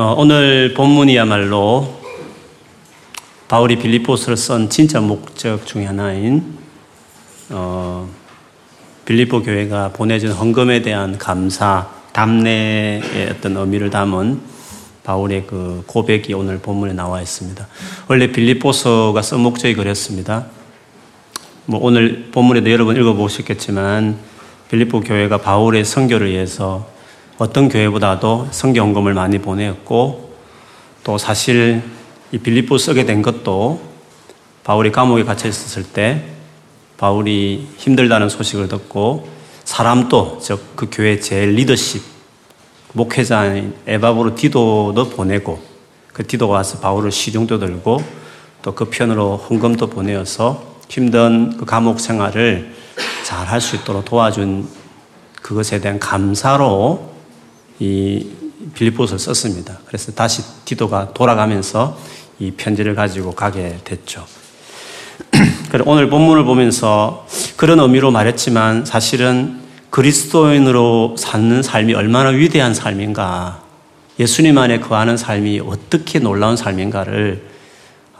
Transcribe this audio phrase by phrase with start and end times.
[0.00, 2.00] 어, 오늘 본문이야말로
[3.48, 6.56] 바울이 빌립보스를 쓴 진짜 목적 중의 하나인
[7.50, 8.08] 어,
[9.04, 14.40] 빌립보 교회가 보내준 헌금에 대한 감사, 담내의 어떤 의미를 담은
[15.04, 17.68] 바울의 그 고백이 오늘 본문에 나와 있습니다.
[18.08, 20.46] 원래 빌립보서가 쓴 목적이 그랬습니다.
[21.66, 24.16] 뭐 오늘 본문에도 여러 번 읽어보셨겠지만
[24.70, 26.88] 빌립보 교회가 바울의 선교를 위해서
[27.40, 30.34] 어떤 교회보다도 성경 헌금을 많이 보내었고
[31.02, 31.82] 또 사실
[32.32, 33.80] 이 빌립보 쓰게 된 것도
[34.62, 36.22] 바울이 감옥에 갇혀 있었을 때
[36.98, 39.26] 바울이 힘들다는 소식을 듣고
[39.64, 42.02] 사람도 즉 그 교회 제일 리더십
[42.92, 45.62] 목회자인 에바브로 디도도 보내고
[46.12, 48.02] 그 디도가 와서 바울을 시중도 들고
[48.60, 52.74] 또 그 편으로 헌금도 보내어서 힘든 그 감옥 생활을
[53.24, 54.68] 잘 할 수 있도록 도와준
[55.40, 57.08] 그것에 대한 감사로
[57.80, 58.26] 이
[58.74, 59.78] 빌립보서를 썼습니다.
[59.86, 61.98] 그래서 다시 디도가 돌아가면서
[62.38, 64.24] 이 편지를 가지고 가게 됐죠.
[65.86, 73.62] 오늘 본문을 보면서 그런 의미로 말했지만 사실은 그리스도인으로 사는 삶이 얼마나 위대한 삶인가,
[74.18, 77.48] 예수님 안에 거하는 삶이 어떻게 놀라운 삶인가를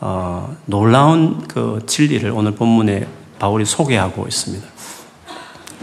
[0.01, 3.07] 어, 놀라운 그 진리를 오늘 본문에
[3.39, 4.67] 바울이 소개하고 있습니다.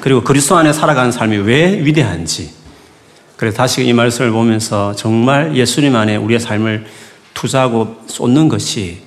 [0.01, 2.56] 그리고 그리스도 안에 살아가는 삶이 왜 위대한지.
[3.37, 6.85] 그래서 다시 이 말씀을 보면서 정말 예수님 안에 우리의 삶을
[7.35, 9.03] 투자하고 쏟는 것이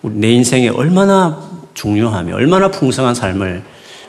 [0.00, 3.62] 내 인생에 얼마나 중요하며 얼마나 풍성한 삶을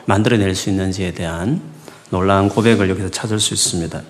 [0.06, 1.60] 만들어낼 수 있는지에 대한
[2.08, 4.02] 놀라운 고백을 여기서 찾을 수 있습니다.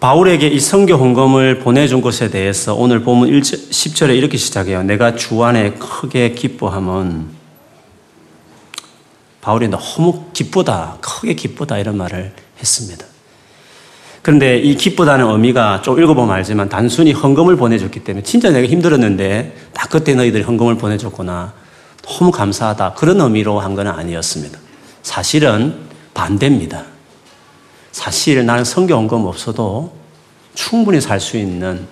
[0.00, 4.82] 바울에게 이 성교 헌금을 보내준 것에 대해서 오늘 보면 10절에 이렇게 시작해요.
[4.82, 7.38] 내가 주 안에 크게 기뻐함은
[9.40, 13.07] 바울이 너무 기쁘다, 크게 기쁘다 이런 말을 했습니다.
[14.22, 19.88] 그런데 이 기쁘다는 의미가 좀 읽어보면 알지만 단순히 헌금을 보내줬기 때문에 진짜 내가 힘들었는데 딱
[19.90, 21.52] 그때 너희들이 헌금을 보내줬구나.
[22.02, 22.94] 너무 감사하다.
[22.94, 24.58] 그런 의미로 한 건 아니었습니다.
[25.02, 25.74] 사실은
[26.14, 26.84] 반대입니다.
[27.92, 29.92] 사실 나는 성경 헌금 없어도
[30.54, 31.86] 충분히 살 수 있는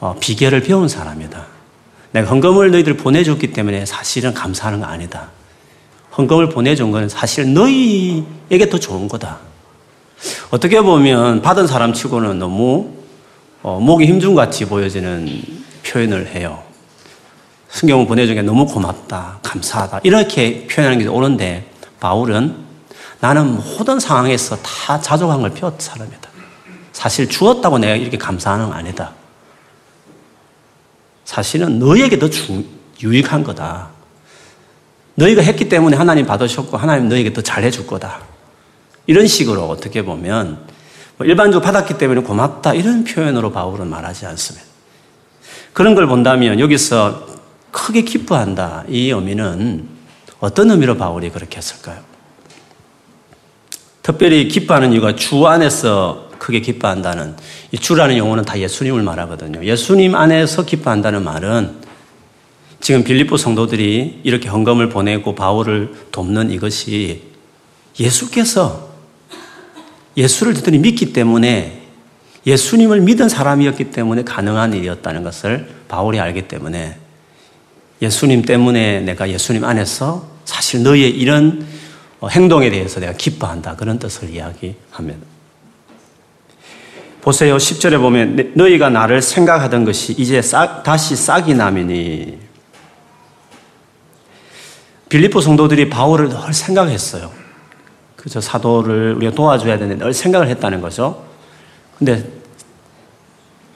[0.00, 1.46] 어, 비결을 배운 사람이다.
[2.12, 5.30] 내가 헌금을 너희들 보내줬기 때문에 사실은 감사하는 거 아니다.
[6.16, 9.38] 헌금을 보내준 건 사실 너희에게 더 좋은 거다.
[10.50, 12.94] 어떻게 보면 받은 사람 치고는 너무
[13.62, 15.42] 어, 목이 힘준 같이 보여지는
[15.86, 16.62] 표현을 해요.
[17.70, 20.00] 성경을 보내준 게 너무 고맙다, 감사하다.
[20.04, 22.56] 이렇게 표현하는 게 옳은데, 바울은
[23.20, 26.28] 나는 모든 상황에서 다 자족한 걸 사람이다.
[26.92, 29.12] 사실 주었다고 내가 이렇게 감사하는 건 아니다.
[31.24, 32.62] 사실은 너에게 더 주,
[33.02, 33.88] 유익한 거다.
[35.14, 38.20] 너희가 했기 때문에 하나님 받으셨고, 하나님 너에게 더 잘해줄 거다.
[39.06, 40.58] 이런 식으로 어떻게 보면
[41.16, 44.66] 뭐 일반적으로 받았기 때문에 고맙다 이런 표현으로 바울은 말하지 않습니다.
[45.72, 47.26] 그런 걸 본다면 여기서
[47.70, 49.88] 크게 기뻐한다 이 의미는
[50.40, 51.98] 어떤 의미로 바울이 그렇게 했을까요?
[54.02, 57.36] 특별히 기뻐하는 이유가 주 안에서 크게 기뻐한다는
[57.72, 59.64] 이 주라는 용어는 다 예수님을 말하거든요.
[59.64, 61.82] 예수님 안에서 기뻐한다는 말은
[62.80, 67.22] 지금 빌립보 성도들이 이렇게 헌금을 보내고 바울을 돕는 이것이
[67.98, 68.93] 예수께서
[70.16, 71.82] 예수를 듣더니 믿기 때문에
[72.46, 76.96] 예수님을 믿은 사람이었기 때문에 가능한 일이었다는 것을 바울이 알기 때문에
[78.02, 81.66] 예수님 때문에 내가 예수님 안에서 사실 너의 이런
[82.30, 83.76] 행동에 대해서 내가 기뻐한다.
[83.76, 85.26] 그런 뜻을 이야기합니다.
[87.22, 87.56] 보세요.
[87.56, 92.38] 10절에 보면 너희가 나를 생각하던 것이 이제 싹, 다시 싹이 나면이
[95.08, 97.43] 빌리포 성도들이 바울을 늘 생각했어요.
[98.24, 101.22] 그저 사도를 우리가 도와줘야 되는데 늘 생각을 했다는 거죠.
[101.98, 102.24] 근데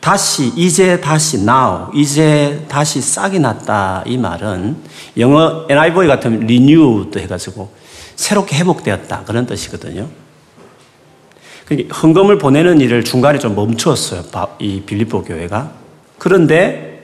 [0.01, 4.77] 다시 이제 다시 now 이제 다시 싹이 났다 이 말은
[5.19, 7.71] 영어 NIV 같으면 renewed 해가지고
[8.17, 10.09] 새롭게 회복되었다 그런 뜻이거든요.
[11.67, 14.23] 그러니까 헌금을 보내는 일을 중간에 좀 멈추었어요.
[14.61, 15.73] 이 빌립보 교회가.
[16.17, 17.03] 그런데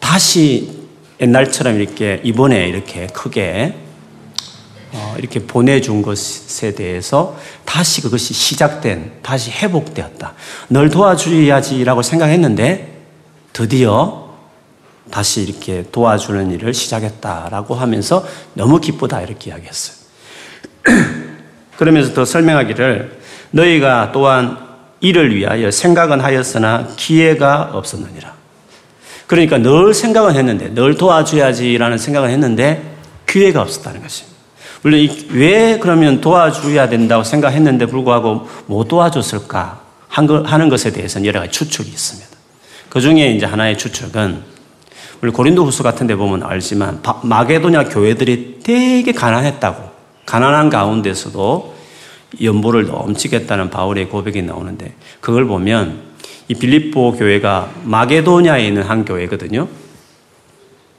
[0.00, 0.86] 다시
[1.20, 3.85] 옛날처럼 이렇게 이번에 이렇게 크게 어,
[5.18, 10.34] 이렇게 보내준 것에 대해서 다시 그것이 시작된, 다시 회복되었다.
[10.68, 13.02] 널 도와줘야지라고 생각했는데
[13.52, 14.26] 드디어
[15.10, 19.96] 다시 이렇게 도와주는 일을 시작했다라고 하면서 너무 기쁘다 이렇게 이야기했어요.
[21.76, 23.20] 그러면서 더 설명하기를
[23.52, 24.58] 너희가 또한
[25.00, 28.34] 이를 위하여 생각은 하였으나 기회가 없었느니라.
[29.26, 32.96] 그러니까 늘 생각은 했는데, 늘 도와줘야지라는 생각은 했는데
[33.26, 34.35] 기회가 없었다는 것입니다.
[34.82, 41.88] 물론 왜 그러면 도와줘야 된다고 생각했는데 불구하고 못 도와줬을까 하는 것에 대해서는 여러 가지 추측이
[41.88, 42.28] 있습니다.
[42.88, 44.56] 그 중에 이제 하나의 추측은
[45.22, 49.90] 우리 고린도 후서 같은 데 보면 알지만 마게도냐 교회들이 되게 가난했다고
[50.26, 51.74] 가난한 가운데서도
[52.42, 56.00] 연보를 넘치겠다는 바울의 고백이 나오는데 그걸 보면
[56.48, 59.68] 이 빌립보 교회가 마게도냐에 있는 한 교회거든요.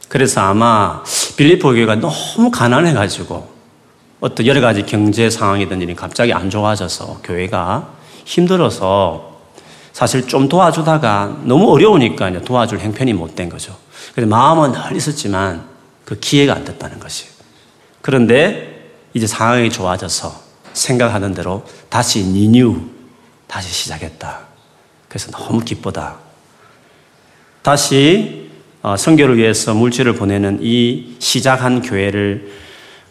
[0.10, 1.04] 그래서 아마
[1.36, 3.57] 빌립보 교회가 너무 가난해가지고
[4.20, 7.94] 어떤 여러 가지 경제 상황이든 지 갑자기 안 좋아져서 교회가
[8.26, 9.38] 힘들어서
[9.94, 13.76] 사실 좀 도와주다가 너무 어려우니까 도와줄 행편이 못 된 거죠.
[14.14, 15.66] 그래서 마음은 늘 있었지만
[16.06, 17.32] 그 기회가 안 됐다는 것이에요.
[18.02, 22.80] 그런데 이제 상황이 좋아져서 생각하는 대로 다시 니뉴,
[23.48, 24.40] 다시 시작했다.
[25.08, 26.18] 그래서 너무 기쁘다.
[27.62, 28.50] 다시
[28.84, 32.67] 어, 성교를 위해서 물질을 보내는 이 시작한 교회를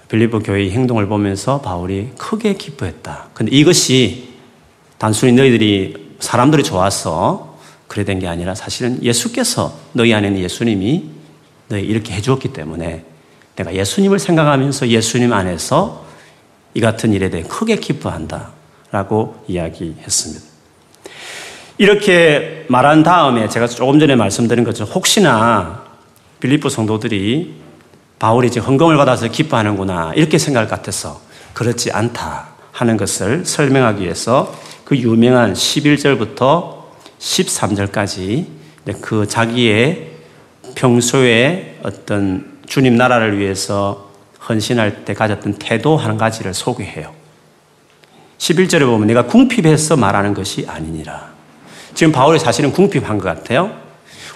[0.09, 3.31] 빌리보 교회의 행동을 보면서 바울이 크게 기뻐했다.
[3.35, 4.29] 근데 이것이
[4.99, 7.59] 단순히 너희들이 사람들이 좋아서
[7.89, 11.05] 그래 된 게 아니라 사실은 예수께서 너희 안에 는 예수님이
[11.69, 13.05] 너희 이렇게 해 주었기 때문에
[13.57, 16.05] 내가 예수님을 생각하면서 예수님 안에서
[16.75, 18.53] 이 같은 일에 대해 크게 기뻐한다.
[18.93, 20.45] 라고 이야기했습니다.
[21.79, 25.85] 이렇게 말한 다음에 제가 조금 전에 말씀드린 것처럼 혹시나
[26.41, 27.55] 빌리프 성도들이
[28.19, 31.21] 바울이 지금 헌금을 받아서 기뻐하는구나 이렇게 생각할 것 같아서
[31.53, 34.55] 그렇지 않다 하는 것을 설명하기 위해서
[34.85, 36.77] 그 유명한 11절부터
[37.19, 38.47] 13절까지
[39.01, 40.13] 그 자기의
[40.75, 44.11] 평소에 어떤 주님 나라를 위해서
[44.49, 47.13] 헌신할 때 가졌던 태도 한 가지를 소개해요.
[48.39, 51.31] 11절에 보면 내가 궁핍해서 말하는 것이 아니니라.
[51.95, 53.75] 지금 바울이 사실은 궁핍한 것 같아요.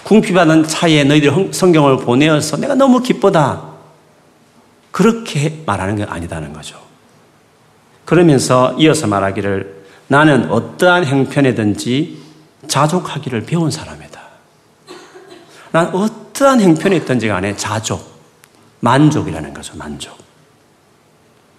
[0.03, 3.70] 궁핍하는 차에 너희들 성경을 보내어서 내가 너무 기쁘다.
[4.91, 6.77] 그렇게 말하는 게 아니다는 거죠.
[8.05, 12.21] 그러면서 이어서 말하기를 나는 어떠한 행편이든지
[12.67, 14.19] 자족하기를 배운 사람이다.
[15.71, 18.19] 난 어떠한 행편이 있든지 간에 자족,
[18.81, 20.19] 만족이라는 거죠, 만족.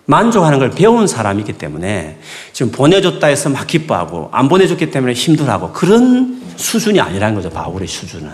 [0.04, 2.18] 만족하는 걸 배운 사람이기 때문에
[2.52, 8.30] 지금 보내줬다 해서 막 기뻐하고 안 보내줬기 때문에 힘들어하고 그런 수준이 아니라는 거죠, 바울의 수준은.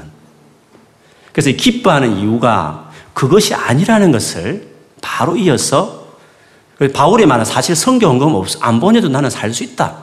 [1.33, 4.67] 그래서 기뻐하는 이유가 그것이 아니라는 것을
[5.00, 6.06] 바로 이어서
[6.93, 8.59] 바울의 말은 사실 성경금 없어.
[8.62, 9.97] 안 보내도 나는 살 수 있다.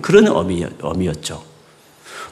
[0.00, 1.42] 그런 의미, 의미였죠.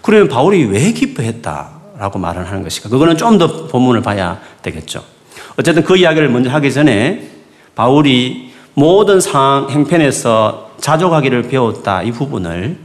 [0.03, 2.89] 그러면 바울이 왜 기뻐했다라고 말을 하는 것일까?
[2.89, 5.05] 그거는 좀 더 본문을 봐야 되겠죠.
[5.59, 7.31] 어쨌든 그 이야기를 먼저 하기 전에
[7.75, 12.03] 바울이 모든 상황, 행편에서 자족하기를 배웠다.
[12.03, 12.77] 이 부분을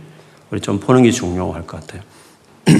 [0.51, 2.01] 우리 좀 보는 게 중요할 것 같아요.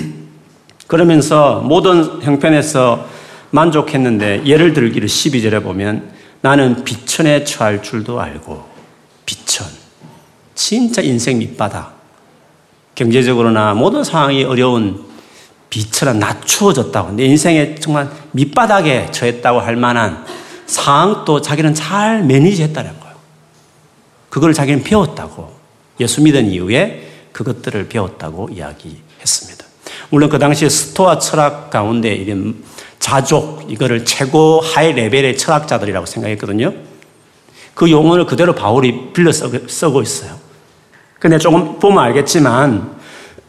[0.88, 3.06] 그러면서 모든 형편에서
[3.51, 8.65] 만족했는데 예를 들기를 12절에 보면 나는 비천에 처할 줄도 알고
[9.25, 9.68] 비천.
[10.56, 11.97] 진짜 인생 밑바닥.
[12.95, 15.06] 경제적으로나 모든 상황이 어려운
[15.69, 17.12] 비처럼 낮추어졌다고.
[17.13, 20.25] 내 인생에 정말 밑바닥에 처했다고 할 만한
[20.65, 23.15] 상황도 자기는 잘 매니지 했다는 거예요.
[24.30, 25.53] 그걸 자기는 배웠다고.
[26.00, 29.65] 예수 믿은 이후에 그것들을 배웠다고 이야기했습니다.
[30.09, 32.63] 물론 그 당시에 스토아 철학 가운데 이런
[33.09, 36.71] 자족, 이거를 최고 high level의 철학자들이라고 생각했거든요.
[37.73, 40.35] 그 용어를 그대로 바울이 빌려 쓰고 있어요.
[41.17, 43.00] 근데 조금 보면 알겠지만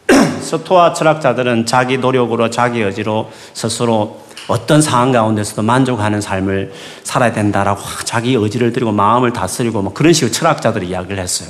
[0.41, 8.33] 스토아 철학자들은 자기 노력으로 자기 의지로 스스로 어떤 상황 가운데서도 만족하는 삶을 살아야 된다라고 자기
[8.33, 11.49] 의지를 들이고 마음을 다스리고 뭐 그런 식으로 철학자들이 이야기를 했어요.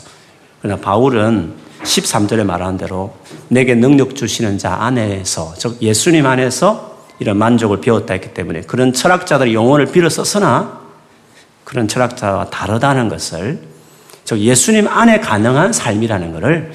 [0.61, 1.53] 그러나 바울은
[1.83, 3.13] 13절에 말하는 대로
[3.47, 6.90] 내게 능력 주시는 자 안에서 즉 예수님 안에서
[7.21, 10.81] 이런 만족을 배웠다 했기 때문에 그런 철학자들의 용어를 빌어 썼으나
[11.63, 13.59] 그런 철학자와 다르다는 것을
[14.25, 16.73] 즉 예수님 안에 가능한 삶이라는 것을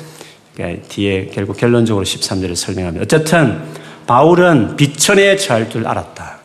[0.88, 3.02] 뒤에 결국 결론적으로 13절을 설명합니다.
[3.02, 3.60] 어쨌든
[4.06, 6.38] 바울은 비천에 처할 줄 알았다.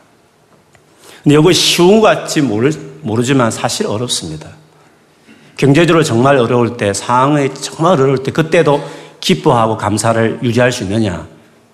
[1.24, 4.50] 근데 이거 쉬운 것 같지 모르, 모르지만 사실 어렵습니다.
[5.58, 8.84] 경제적으로 정말 어려울 때, 상황이 정말 어려울 때, 그때도
[9.20, 11.28] 기뻐하고 감사를 유지할 수 있느냐?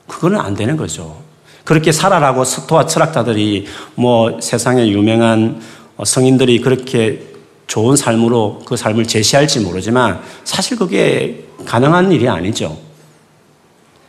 [0.07, 1.26] 그거는 안 되는 거죠.
[1.67, 5.62] 그렇게 살아라고 스토아 철학자들이 뭐 세상에 유명한
[6.01, 7.21] 성인들이 그렇게
[7.67, 12.77] 좋은 삶으로 그 삶을 제시할지 모르지만 사실 그게 가능한 일이 아니죠.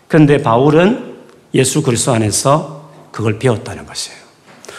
[0.07, 1.17] 그런데 바울은
[1.53, 4.19] 예수 그리스도 안에서 그걸 배웠다는 것이에요.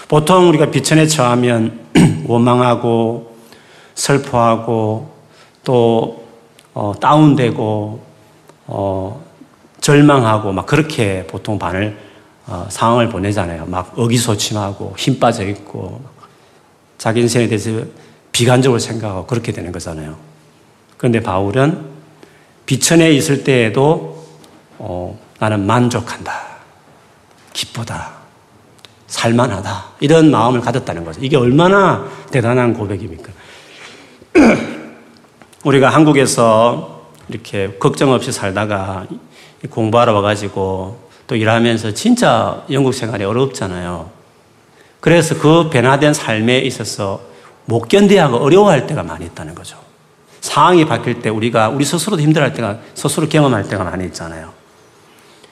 [0.07, 1.81] 보통 우리가 비천에 처하면
[2.27, 3.36] 원망하고
[3.93, 5.12] 슬퍼하고
[5.65, 6.24] 또
[6.74, 8.03] 어, 다운되고
[8.67, 9.25] 어,
[9.81, 12.07] 절망하고 막 그렇게 보통 반을
[12.50, 13.68] 어, 상황을 보내잖아요.
[13.68, 16.01] 막 의기소침하고 힘 빠져 있고
[16.98, 17.84] 자기 인생에 대해서
[18.32, 20.18] 비관적으로 생각하고 그렇게 되는 거잖아요.
[20.98, 21.86] 그런데 바울은
[22.65, 24.25] 비천에 있을 때에도
[24.79, 26.41] 어, 나는 만족한다.
[27.53, 28.13] 기쁘다.
[29.06, 29.86] 살만하다.
[30.00, 31.20] 이런 마음을 가졌다는 거죠.
[31.24, 33.32] 이게 얼마나 대단한 고백입니까?
[35.65, 39.06] 우리가 한국에서 이렇게 걱정 없이 살다가
[39.70, 44.09] 공부하러 와가지고 또 일하면서 진짜 영국 생활이 어렵잖아요.
[45.00, 47.21] 그래서 그 변화된 삶에 있어서
[47.65, 49.77] 못 견디하고 어려워할 때가 많이 있다는 거죠.
[50.41, 54.53] 상황이 바뀔 때 우리가 우리 스스로도 힘들어할 때가 스스로 경험할 때가 많이 있잖아요.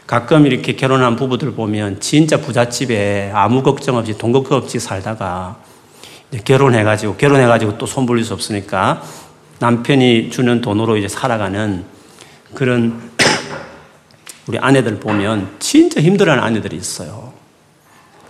[0.07, 5.57] 가끔 이렇게 결혼한 부부들 보면 진짜 부잣집에 아무 걱정 없이 돈 걱정 없이 살다가
[6.43, 9.03] 결혼해가지고 결혼해가지고 또 손불릴 수 없으니까
[9.59, 11.85] 남편이 주는 돈으로 이제 살아가는
[12.55, 13.06] 그런
[14.47, 17.33] 우리 아내들 보면 진짜 힘들어하는 아내들이 있어요.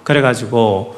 [0.04, 0.96] 그래가지고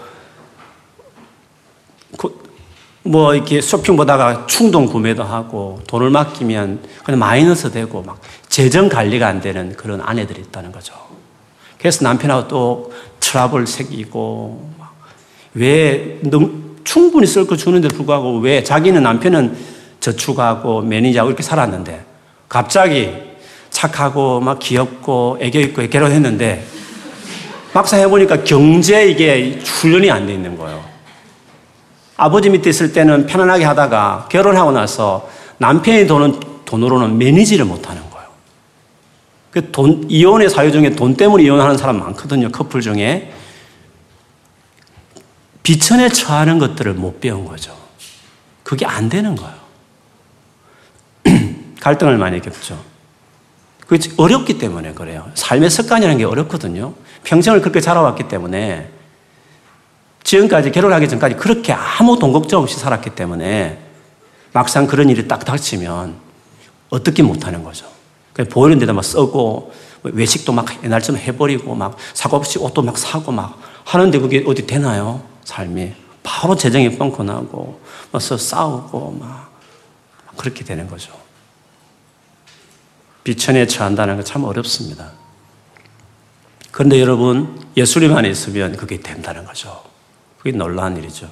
[3.03, 9.27] 뭐 이렇게 쇼핑 보다가 충동 구매도 하고 돈을 맡기면 그냥 마이너스 되고 막 재정 관리가
[9.27, 10.93] 안 되는 그런 아내들이 있다는 거죠.
[11.77, 14.69] 그래서 남편하고 또 트러블 생기고
[15.53, 16.21] 왜
[16.83, 19.57] 충분히 쓸 거 주는데 불구하고 왜 자기는 남편은
[19.99, 22.05] 저축하고 매니저하고 이렇게 살았는데
[22.47, 23.28] 갑자기
[23.79, 26.65] 착하고 막 귀엽고 애교 있고 결혼했는데
[27.73, 30.83] 막상 해보니까 경제 이게 훈련이 안 돼 있는 거예요.
[32.17, 38.27] 아버지 밑에 있을 때는 편안하게 하다가 결혼하고 나서 남편이 돈은 돈으로는 매니지를 못하는 거예요.
[39.51, 42.51] 그 돈, 이혼의 사유 중에 돈 때문에 이혼하는 사람 많거든요.
[42.51, 43.33] 커플 중에.
[45.63, 47.77] 비천에 처하는 것들을 못 배운 거죠.
[48.63, 49.55] 그게 안 되는 거예요.
[51.79, 52.88] 갈등을 많이 겪죠.
[53.89, 55.31] 그게 어렵기 때문에 그래요.
[55.33, 56.93] 삶의 습관이라는 게 어렵거든요.
[57.23, 58.87] 평생을 그렇게 자라왔기 때문에
[60.23, 63.79] 지금까지 결혼하기 전까지 그렇게 아무 돈 걱정 없이 살았기 때문에
[64.53, 66.17] 막상 그런 일이 딱 닥치면
[66.91, 67.87] 어떻게 못하는 거죠.
[68.51, 73.59] 보이는 데다 막 써고 외식도 막 옛날처럼 해버리고 막 사고 없이 옷도 막 사고 막
[73.85, 75.19] 하는데 그게 어디 되나요?
[75.45, 75.93] 삶이.
[76.21, 77.81] 바로 재정이 뻥커 나고
[78.11, 79.49] 막 싸우고 막
[80.37, 81.11] 그렇게 되는 거죠.
[83.23, 85.11] 비천에 처한다는 건 참 어렵습니다.
[86.71, 89.83] 그런데 여러분, 예수님 안에 있으면 그게 된다는 거죠.
[90.37, 91.29] 그게 놀라운 일이죠.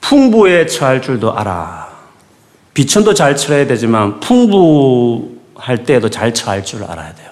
[0.00, 1.88] 풍부에 처할 줄도 알아.
[2.74, 7.30] 비천도 잘 처해야 되지만 풍부할 때에도 잘 처할 줄 알아야 돼요.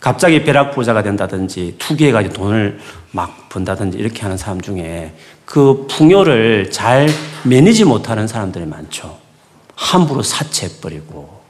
[0.00, 2.80] 갑자기 벼락 부자가 된다든지 투기해가지고 돈을
[3.12, 7.08] 막 번다든지 이렇게 하는 사람 중에 그 풍요를 잘
[7.44, 9.21] 매니지 못하는 사람들이 많죠.
[9.74, 11.42] 함부로 사채해버리고.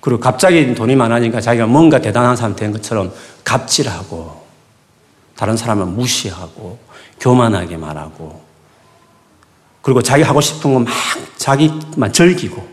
[0.00, 3.12] 그리고 갑자기 돈이 많아지니까 자기가 뭔가 대단한 사람 된 것처럼
[3.44, 4.40] 갑질하고
[5.36, 6.78] 다른 사람을 무시하고
[7.20, 8.42] 교만하게 말하고.
[9.82, 10.88] 그리고 자기 하고 싶은 거 막
[11.36, 12.68] 자기만 즐기고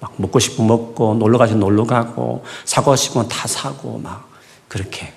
[0.00, 4.28] 막 먹고 싶은 먹고 놀러 가서 놀러 가고 사고 싶은 건 다 사고 막
[4.68, 5.12] 그렇게.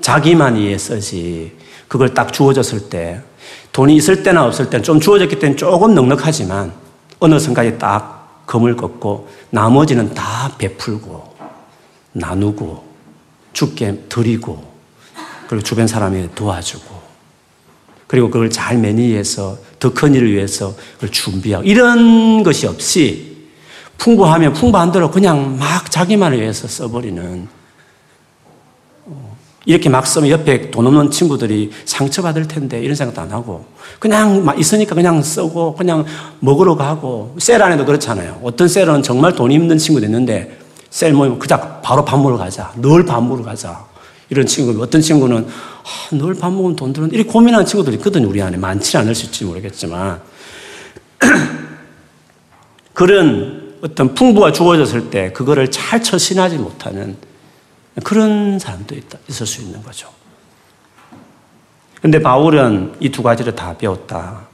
[0.00, 1.56] 자기만 위해 쓰지.
[1.88, 3.20] 그걸 딱 주어졌을 때
[3.72, 6.72] 돈이 있을 때나 없을 때는 좀 주어졌기 때문에 조금 넉넉하지만
[7.20, 11.34] 어느 순간에 딱 검을 걷고 나머지는 다 베풀고
[12.12, 12.84] 나누고
[13.52, 14.62] 죽게 드리고
[15.48, 16.98] 그리고 주변 사람이 도와주고
[18.06, 23.48] 그리고 그걸 잘 매니해서 더 큰 일을 위해서 그걸 준비하고 이런 것이 없이
[23.98, 27.57] 풍부하면 풍부한 대로 그냥 막 자기만을 위해서 써버리는 어,
[29.68, 33.66] 이렇게 막 쓰면 옆에 돈 없는 친구들이 상처받을 텐데 이런 생각도 안 하고
[33.98, 36.06] 그냥 막 있으니까 그냥 쓰고 그냥
[36.40, 38.40] 먹으러 가고 셀 안에도 그렇잖아요.
[38.42, 40.58] 어떤 셀은 정말 돈 있는 친구도 있는데
[40.88, 42.72] 셀 모이면 그냥 바로 밥 먹으러 가자.
[42.78, 43.84] 늘 밥 먹으러 가자.
[44.30, 48.40] 이런 친구, 어떤 친구는 아, 늘 밥 먹으면 돈 드는 이렇게 고민하는 친구들이 있거든요, 우리
[48.40, 48.56] 안에.
[48.56, 50.18] 많지 않을 수 있을지 모르겠지만.
[52.94, 57.16] 그런 어떤 풍부가 주어졌을 때 그거를 잘 처신하지 못하는
[58.04, 60.08] 그런 사람도 있다, 있을 수 있는 거죠.
[62.00, 64.46] 근데 바울은 이 두 가지를 다 배웠다.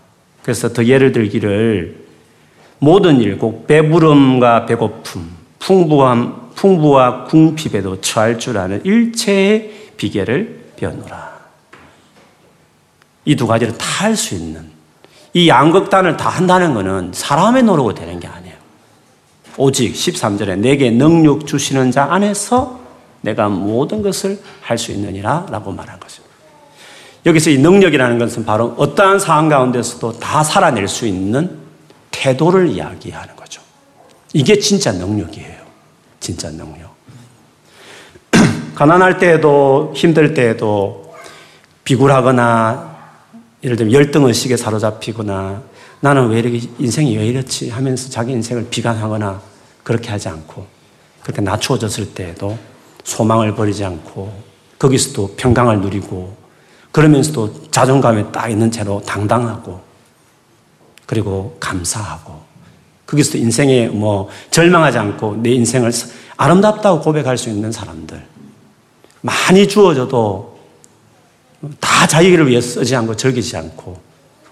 [0.43, 2.05] 그래서 더 예를 들기를
[2.79, 11.35] 모든 일, 꼭 배부름과 배고픔, 풍부함, 풍부와 궁핍에도 처할 줄 아는 일체의 비결을 배웠노라.
[13.27, 14.71] 이 두 가지를 다 할 수 있는
[15.33, 18.55] 이 양극단을 다 한다는 것은 사람의 노력으로 되는 게 아니에요.
[19.57, 22.81] 오직 13절에 내게 능력 주시는 자 안에서
[23.25, 26.23] 내가 모든 것을 할 수 있느니라 라고 말한 거죠.
[27.25, 31.59] 여기서 이 능력이라는 것은 바로 어떠한 상황 가운데서도 다 살아낼 수 있는
[32.11, 33.63] 태도를 이야기하는 거죠.
[34.35, 35.65] 이게 진짜 능력이에요.
[36.21, 36.95] 진짜 능력.
[38.75, 41.15] 가난할 때에도 힘들 때에도
[41.85, 42.95] 비굴하거나
[43.63, 45.63] 예를 들면 열등의식에 사로잡히거나
[46.01, 49.41] 나는 왜 이렇게 인생이 왜 이렇지 하면서 자기 인생을 비관하거나
[49.83, 50.67] 그렇게 하지 않고
[51.23, 52.59] 그렇게 낮추어졌을 때에도
[53.05, 54.43] 소망을 버리지 않고
[54.79, 56.37] 거기서도 평강을 누리고
[56.93, 59.81] 그러면서도 자존감에 딱 있는 채로 당당하고
[61.07, 62.43] 그리고 감사하고
[63.07, 65.93] 거기서도 인생에 뭐 절망하지 않고 내 인생을
[66.37, 68.25] 아름답다고 고백할 수 있는 사람들
[69.21, 70.59] 많이 주어져도
[71.81, 73.99] 다 자기를 위해 쓰지 않고 즐기지 않고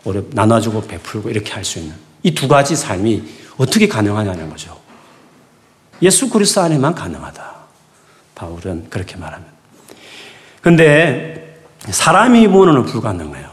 [0.04, 3.22] 오래 나눠주고 베풀고 이렇게 할 수 있는 이 두 가지 삶이
[3.58, 4.76] 어떻게 가능하냐는 거죠.
[6.00, 7.51] 예수 그리스도 안에만 가능하다.
[8.42, 9.52] 바울은 그렇게 말합니다.
[10.60, 11.56] 근데
[11.88, 13.48] 사람이 보는 불가능해요.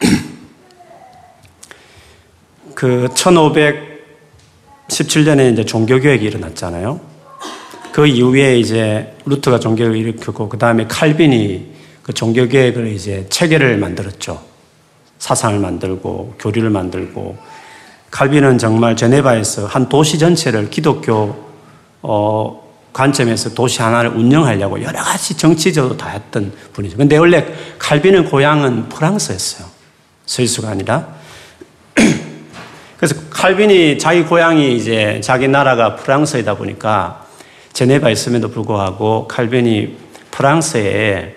[2.74, 3.08] 그
[4.88, 6.98] 1517년에 이제 종교개혁이 일어났잖아요.
[7.92, 11.72] 그 이후에 이제 루트가 종교를 일으켰고 그 다음에 칼빈이
[12.02, 14.42] 그 종교개혁을 이제 체계를 만들었죠.
[15.18, 17.36] 사상을 만들고 교리를 만들고
[18.10, 21.36] 칼빈은 정말 제네바에서 한 도시 전체를 기독교
[22.00, 22.62] 어,
[22.92, 26.96] 관점에서 도시 하나를 운영하려고 여러 가지 정치적으로 다 했던 분이죠.
[26.96, 27.46] 근데 원래
[27.78, 29.66] 칼빈은 고향은 프랑스였어요.
[30.26, 31.08] 스위스가 아니라.
[32.96, 37.26] 그래서 칼빈이 자기 고향이 이제 자기 나라가 프랑스이다 보니까
[37.72, 39.96] 제네바 있음에도 불구하고 칼빈이
[40.30, 41.36] 프랑스에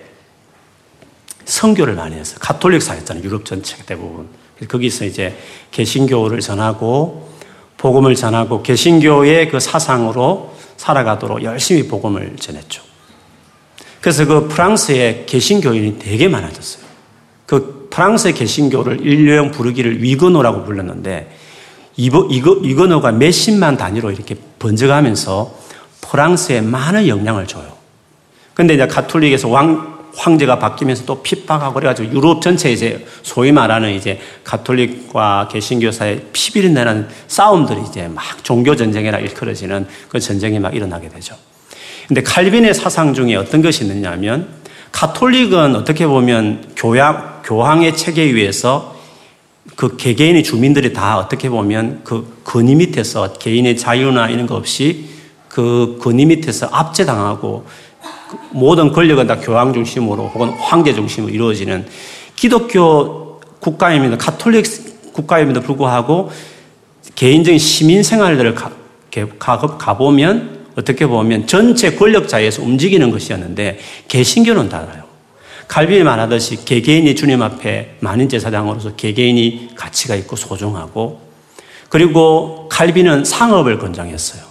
[1.46, 2.38] 선교를 많이 했어요.
[2.40, 3.24] 가톨릭 사였잖아요.
[3.24, 4.28] 유럽 전체 대부분.
[4.68, 5.36] 거기서 이제
[5.70, 7.30] 개신교를 전하고
[7.76, 12.82] 복음을 전하고 개신교의 그 사상으로 살아가도록 열심히 복음을 전했죠.
[14.00, 16.84] 그래서 그 프랑스에 개신교인이 되게 많아졌어요.
[17.46, 21.36] 그 프랑스의 개신교를 인류형 부르기를 위건호라고 불렀는데
[21.96, 25.58] 위건호가 몇십만 단위로 이렇게 번져가면서
[26.02, 27.72] 프랑스에 많은 영향을 줘요.
[28.54, 34.18] 근데 이제 가톨릭에서 왕, 황제가 바뀌면서 또 핍박하고 그래가지고 유럽 전체 이제 소위 말하는 이제
[34.44, 41.08] 가톨릭과 개신교 사이 피비린 내는 싸움들이 이제 막 종교 전쟁이라 일컬어지는 그 전쟁이 막 일어나게
[41.08, 41.36] 되죠.
[42.08, 44.48] 근데 칼빈의 사상 중에 어떤 것이 있느냐 하면
[44.92, 48.96] 가톨릭은 어떻게 보면 교양, 교황의 체계 위에서
[49.74, 55.06] 그 개개인의 주민들이 다 어떻게 보면 그 근위 밑에서 개인의 자유나 이런 거 없이
[55.48, 57.66] 그 근위 밑에서 압제당하고
[58.50, 61.86] 모든 권력은 다 교황 중심으로 혹은 황제 중심으로 이루어지는
[62.34, 66.30] 기독교 국가임에도 가톨릭 국가임에도 불구하고
[67.14, 68.70] 개인적인 시민 생활들을 가,
[69.38, 75.04] 가, 가보면 어떻게 보면 전체 권력자에서 움직이는 것이었는데 개신교는 달라요.
[75.68, 81.20] 칼빈이 말하듯이 개개인이 주님 앞에 만인 제사장으로서 개개인이 가치가 있고 소중하고
[81.88, 84.42] 그리고 칼빈은 상업을 권장했어요.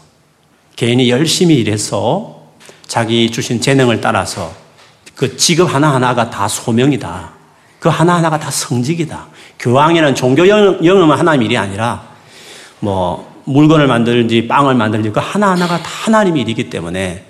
[0.76, 2.35] 개인이 열심히 일해서
[2.88, 4.54] 자기 주신 재능을 따라서
[5.16, 7.32] 그 직업 하나하나가 다 소명이다.
[7.80, 9.28] 그 하나하나가 다 성직이다.
[9.60, 12.08] 교황이라는 종교 영험은 하나님 일이 아니라
[12.80, 17.26] 뭐 물건을 만들든지 빵을 만들든지 그 하나하나가 다 하나님 일이기 때문에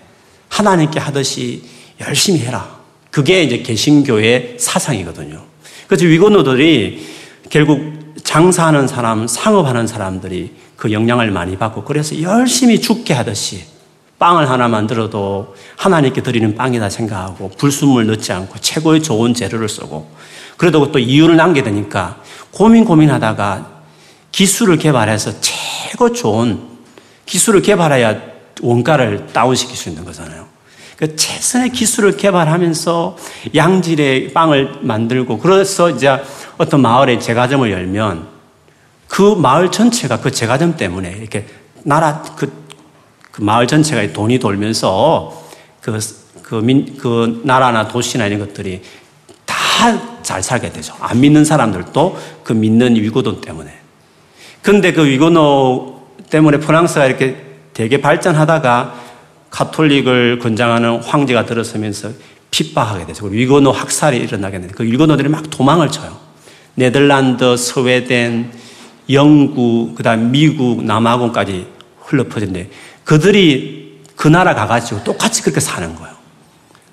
[0.50, 1.64] 하나님께 하듯이
[2.02, 2.76] 열심히 해라.
[3.12, 5.42] 그게 이제 개신교의 사상이거든요.
[5.88, 7.08] 그래서 위건노들이
[7.50, 13.75] 결국 장사하는 사람, 상업하는 사람들이 그 영향을 많이 받고 그래서 열심히 죽게 하듯이
[14.20, 20.10] 빵을 하나 만들어도 하나님께 드리는 빵이다 생각하고 불순물 넣지 않고 최고의 좋은 재료를 쓰고
[20.58, 22.18] 그래도 또 이유를 남게 되니까
[22.52, 23.76] 고민 고민하다가
[24.32, 26.60] 기술을 개발해서 최고 좋은
[27.26, 28.22] 기술을 개발해야
[28.62, 30.46] 원가를 다운시킬 수 있는 거잖아요.
[30.98, 33.18] 그 최선의 기술을 개발하면서
[33.54, 36.22] 양질의 빵을 만들고 그래서 이제
[36.58, 38.28] 어떤 마을에 제과점을 열면
[39.08, 41.48] 그 마을 전체가 그 제과점 때문에 이렇게
[41.84, 42.65] 나라 그
[43.36, 45.44] 그 마을 전체가 돈이 돌면서
[45.82, 46.00] 그,
[46.42, 48.82] 그, 민, 그 나라나 도시나 이런 것들이
[49.46, 50.96] 다 잘 살게 되죠.
[51.00, 53.72] 안 믿는 사람들도 그 믿는 위고돈 때문에.
[54.64, 57.38] 근데 그 위고노 때문에 프랑스가 이렇게
[57.74, 58.96] 되게 발전하다가
[59.52, 62.10] 카톨릭을 권장하는 황제가 들어서면서
[62.50, 63.28] 핍박하게 되죠.
[63.28, 66.18] 위고노 학살이 일어나게 되는데 그 위고노들이 막 도망을 쳐요.
[66.74, 68.52] 네덜란드, 스웨덴,
[69.12, 71.68] 영국, 그 다음 미국, 남아공까지
[72.00, 72.70] 흘러 퍼진데
[73.06, 76.14] 그들이 그 나라 가가지고 똑같이 그렇게 사는 거예요.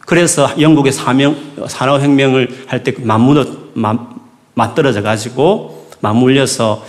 [0.07, 1.37] 그래서 영국의 사명,
[1.68, 3.46] 산업혁명을 할 때 맞물어,
[4.55, 6.85] 맞떨어져 가지고 맞물려서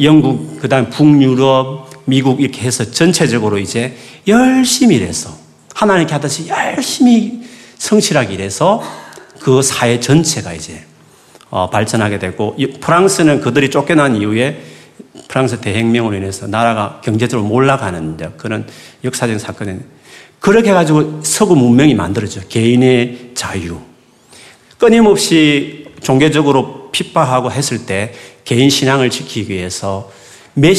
[0.00, 3.96] 영국, 그 다음에 북유럽, 미국 이렇게 해서 전체적으로 이제
[4.28, 5.30] 열심히 일해서
[5.74, 7.42] 하나님께 하듯이 열심히
[7.78, 8.82] 성실하게 일해서
[9.40, 10.84] 그 사회 전체가 이제
[11.50, 14.60] 어, 발전하게 되고 프랑스는 그들이 쫓겨난 이후에
[15.28, 18.66] 프랑스 대혁명으로 인해서 나라가 경제적으로 몰락하는 그런
[19.02, 19.80] 역사적인 사건이
[20.40, 23.78] 그렇게 해가지고 서구 문명이 만들어져 개인의 자유.
[24.78, 28.12] 끊임없이 종교적으로 핍박하고 했을 때
[28.44, 30.10] 개인 신앙을 지키기 위해서
[30.52, 30.76] 몇,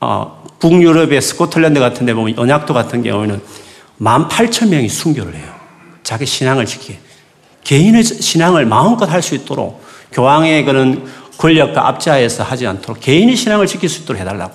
[0.00, 3.40] 어, 북유럽의 스코틀랜드 같은 데 보면 언약도 같은 경우에는
[4.00, 5.52] 18,000명이 순교를 해요.
[6.04, 7.00] 자기 신앙을 지키게.
[7.64, 11.04] 개인의 신앙을 마음껏 할 수 있도록 교황의 그런
[11.38, 14.54] 권력과 압제하에서 하지 않도록 개인의 신앙을 지킬 수 있도록 해달라고.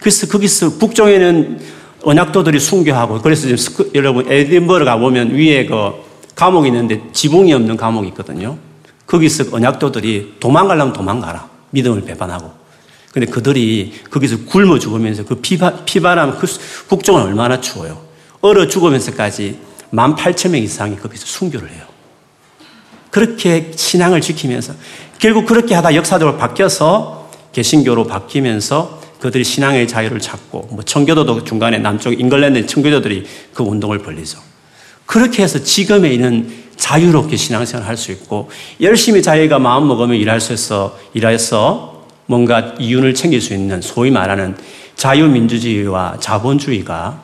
[0.00, 1.60] 그래서 거기서 북쪽에는
[2.02, 5.92] 언약도들이 순교하고 그래서 지금 스크, 여러분 에딘버러 가보면 위에 그
[6.34, 8.56] 감옥이 있는데 지붕이 없는 감옥이 있거든요.
[9.06, 11.48] 거기서 언약도들이 도망가려면 도망가라.
[11.70, 12.50] 믿음을 배반하고.
[13.12, 16.46] 근데 그들이 거기서 굶어 죽으면서 그 피바, 피바람, 그
[16.88, 18.00] 북쪽은 얼마나 추워요.
[18.40, 19.58] 얼어 죽으면서까지
[19.92, 21.84] 18,000명 이상이 거기서 순교를 해요.
[23.10, 24.74] 그렇게 신앙을 지키면서
[25.20, 32.18] 결국 그렇게 하다 역사적으로 바뀌어서 개신교로 바뀌면서 그들이 신앙의 자유를 찾고 뭐 청교도도 중간에 남쪽
[32.18, 34.38] 잉글랜드 청교도들이 그 운동을 벌리죠.
[35.04, 40.98] 그렇게 해서 지금에 있는 자유롭게 신앙생활을 할수 있고 열심히 자기가 마음 먹으면 일할 수 있어
[41.12, 44.56] 일해서 뭔가 이윤을 챙길 수 있는 소위 말하는
[44.96, 47.22] 자유민주주의와 자본주의가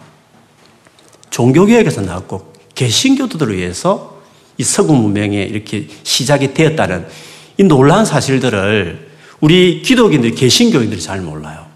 [1.30, 4.20] 종교개혁에서 나왔고 개신교도들을 위해서
[4.58, 7.06] 이 서구 문명에 이렇게 시작이 되었다는
[7.58, 9.06] 이 놀라운 사실들을
[9.40, 11.66] 우리 기독인들, 개신교인들이 잘 몰라요.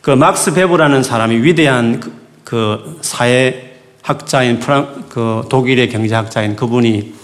[0.00, 2.12] 그 막스 베브라는 사람이 위대한 그,
[2.44, 7.14] 그 사회학자인 프랑, 그 독일의 경제학자인 그분이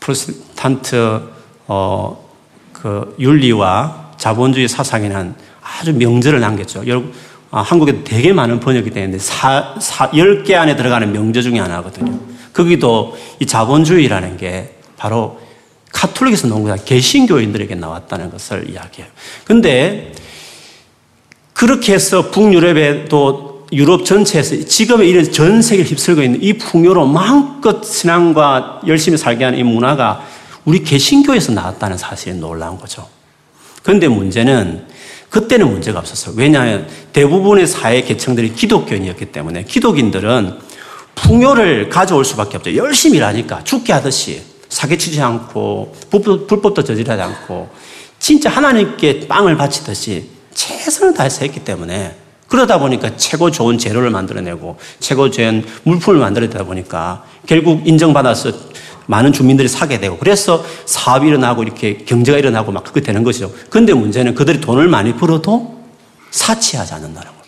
[0.00, 1.22] 프로스탄트
[1.66, 2.30] 어,
[2.72, 6.86] 그 윤리와 자본주의 사상이란 아주 명제를 남겼죠.
[6.86, 7.12] 여러분,
[7.50, 12.18] 아, 한국에 되게 많은 번역이 되는데 사, 사, 10개 안에 들어가는 명제 중에 하나거든요.
[12.52, 15.40] 거기도 이 자본주의라는 게 바로
[15.92, 16.76] 카톨릭에서 나온 거야.
[16.76, 19.10] 개신교인들에게 나왔다는 것을 이야기해요.
[19.44, 20.12] 근데
[21.52, 28.82] 그렇게 해서 북유럽에도 유럽 전체에서 지금의 이런 전 세계를 휩쓸고 있는 이 풍요로 마음껏 신앙과
[28.86, 30.24] 열심히 살게 하는 이 문화가
[30.64, 33.08] 우리 개신교에서 나왔다는 사실이 놀라운 거죠.
[33.82, 34.86] 그런데 문제는
[35.30, 36.34] 그때는 문제가 없었어요.
[36.36, 40.58] 왜냐하면 대부분의 사회 계층들이 기독교인이었기 때문에 기독인들은
[41.14, 42.74] 풍요를 가져올 수밖에 없죠.
[42.76, 47.68] 열심히 일하니까 죽게 하듯이 사기치지 않고 불법도 저지르지 않고
[48.18, 52.16] 진짜 하나님께 빵을 바치듯이 최선을 다해서 했기 때문에
[52.48, 58.52] 그러다 보니까 최고 좋은 재료를 만들어내고 최고 좋은 물품을 만들어내다 보니까 결국 인정받아서
[59.06, 63.52] 많은 주민들이 사게 되고 그래서 사업이 일어나고 이렇게 경제가 일어나고 막 그렇게 되는 것이죠.
[63.70, 65.80] 그런데 문제는 그들이 돈을 많이 벌어도
[66.30, 67.42] 사치하지 않는다는 거예요.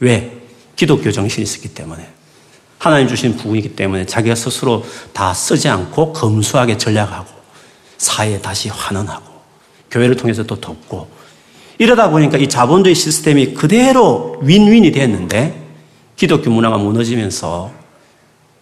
[0.00, 0.38] 왜?
[0.76, 2.17] 기독교 정신이 있었기 때문에.
[2.78, 7.26] 하나님 주신 부분이기 때문에 자기가 스스로 다 쓰지 않고 검소하게 전략하고
[7.98, 9.24] 사회에 다시 환원하고
[9.90, 11.08] 교회를 통해서 또 돕고
[11.78, 15.66] 이러다 보니까 이 자본주의 시스템이 그대로 윈윈이 됐는데
[16.16, 17.70] 기독교 문화가 무너지면서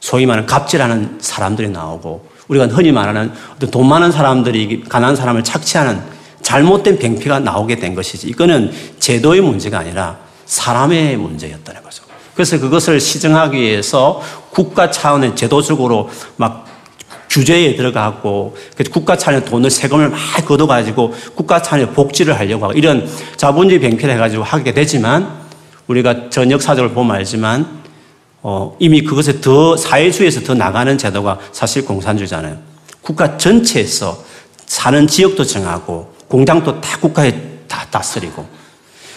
[0.01, 6.01] 소위 말하는 갑질하는 사람들이 나오고 우리가 흔히 말하는 어떤 돈 많은 사람들이 가난한 사람을 착취하는
[6.43, 12.06] 잘못된 병폐가 나오게 된 것이지 이거는 제도의 문제가 아니라 사람의 문제였다는 거죠.
[12.37, 16.67] 그래서 그것을 시정하기 위해서 국가 차원의 제도적으로 막
[17.31, 18.57] 규제에 들어가고
[18.93, 24.45] 국가 차원의 돈을 세금을 많이 걷어가지고 국가 차원의 복지를 하려고 하고 이런 자본주의 병폐를 해가지고
[24.45, 25.47] 하게 되지만
[25.87, 27.85] 우리가 전 역사적으로 보면 알지만
[28.43, 32.59] 어, 이미 그것에 더 사회주의에서 더 나가는 제도가 사실 공산주의잖아요.
[33.01, 34.23] 국가 전체에서
[34.67, 37.33] 사는 지역도 정하고 공장도 다 국가에
[37.67, 38.47] 다 다스리고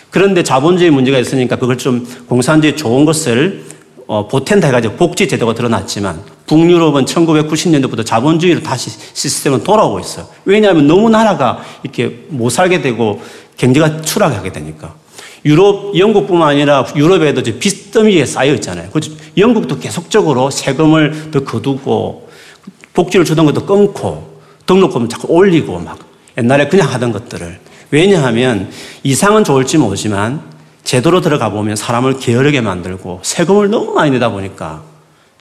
[0.09, 3.65] 그런데 자본주의 문제가 있으니까 그걸 좀 공산주의 좋은 것을
[4.07, 10.27] 어, 보탠다 해가지고 복지 제도가 드러났지만 북유럽은 1990년대부터 자본주의로 다시 시스템은 돌아오고 있어요.
[10.45, 13.21] 왜냐하면 너무 나라가 이렇게 못 살게 되고
[13.57, 14.95] 경제가 추락하게 되니까.
[15.45, 18.89] 유럽, 영국뿐만 아니라 유럽에도 빚더미에 쌓여 있잖아요.
[18.91, 18.99] 그
[19.37, 22.29] 영국도 계속적으로 세금을 더 거두고
[22.93, 25.99] 복지를 주던 것도 끊고 등록금을 자꾸 올리고 막
[26.37, 27.59] 옛날에 그냥 하던 것들을
[27.91, 28.69] 왜냐하면
[29.03, 30.41] 이상은 좋을지 모르지만
[30.83, 34.83] 제도로 들어가 보면 사람을 게으르게 만들고 세금을 너무 많이 내다 보니까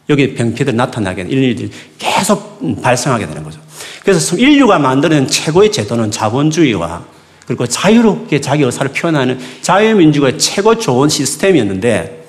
[0.08, 3.60] 여기 병피들이 나타나게 되는 일들이 계속 발생하게 되는 거죠.
[4.02, 7.04] 그래서 인류가 만드는 최고의 제도는 자본주의와
[7.46, 12.26] 그리고 자유롭게 자기 의사를 표현하는 자유민주주의가 최고 좋은 시스템이었는데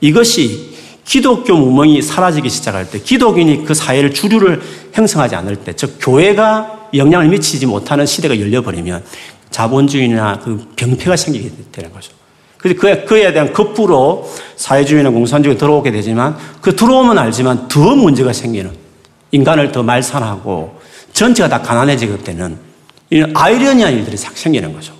[0.00, 4.60] 이것이 기독교 무명이 사라지기 시작할 때 기독인이 그 사회를 주류를
[4.92, 9.04] 형성하지 않을 때 즉 교회가 영향을 미치지 못하는 시대가 열려버리면
[9.58, 12.12] 자본주의나 그 병폐가 생기게 되는 거죠.
[12.58, 18.70] 그래서 그에, 그에 대한 급부로 사회주의나 공산주의 들어오게 되지만 그 들어오면 알지만 더 문제가 생기는
[19.32, 20.78] 인간을 더 말살하고
[21.12, 22.56] 전체가 다 가난해지게 되는
[23.10, 24.92] 이런 아이러니한 일들이 생기는 거죠.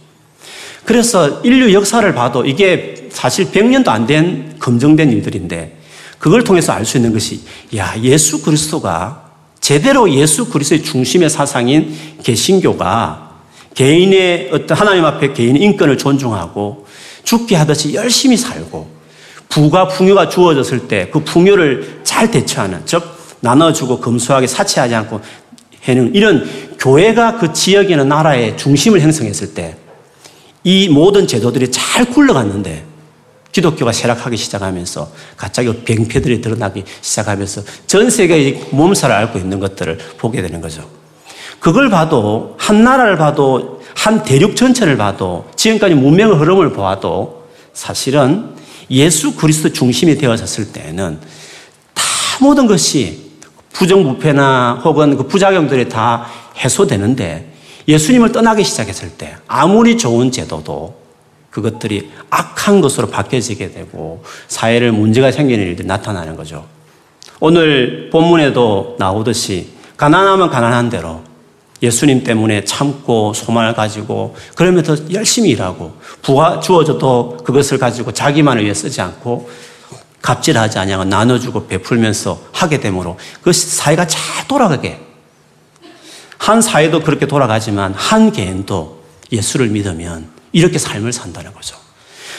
[0.84, 5.78] 그래서 인류 역사를 봐도 이게 사실 100년도 안 된 검증된 일들인데
[6.18, 7.42] 그걸 통해서 알 수 있는 것이
[7.76, 11.94] 야 예수 그리스도가 제대로 예수 그리스도의 중심의 사상인
[12.24, 13.27] 개신교가
[13.74, 16.86] 개인의 어떤 하나님 앞에 개인의 인권을 존중하고
[17.24, 18.88] 죽게 하듯이 열심히 살고
[19.48, 23.02] 부가 풍요가 주어졌을 때 그 풍요를 잘 대처하는 즉
[23.40, 25.20] 나눠주고 검소하게 사치하지 않고
[25.84, 29.76] 해는 이런 교회가 그 지역이나 나라의 중심을 형성했을 때
[30.64, 32.84] 이 모든 제도들이 잘 굴러갔는데
[33.52, 40.60] 기독교가 쇠락하기 시작하면서 갑자기 병폐들이 드러나기 시작하면서 전 세계의 몸살을 앓고 있는 것들을 보게 되는
[40.60, 40.88] 거죠.
[41.60, 48.50] 그걸 봐도 한 나라를 봐도 한 대륙 전체를 봐도 지금까지 문명의 흐름을 보아도 사실은
[48.90, 51.18] 예수 그리스도 중심이 되어졌을 때는
[51.94, 52.02] 다
[52.40, 53.28] 모든 것이
[53.72, 57.52] 부정부패나 혹은 그 부작용들이 다 해소되는데
[57.86, 60.96] 예수님을 떠나기 시작했을 때 아무리 좋은 제도도
[61.50, 66.66] 그것들이 악한 것으로 바뀌어지게 되고 사회를 문제가 생기는 일들이 나타나는 거죠.
[67.40, 71.22] 오늘 본문에도 나오듯이 가난하면 가난한 대로
[71.82, 78.74] 예수님 때문에 참고 소망을 가지고 그러면 더 열심히 일하고 부가 주어져도 그것을 가지고 자기만을 위해
[78.74, 79.48] 쓰지 않고
[80.20, 85.00] 갑질하지 않냐고 나눠주고 베풀면서 하게 되므로 그 사회가 잘 돌아가게
[86.38, 91.76] 한 사회도 그렇게 돌아가지만 한 개인도 예수를 믿으면 이렇게 삶을 산다는 거죠.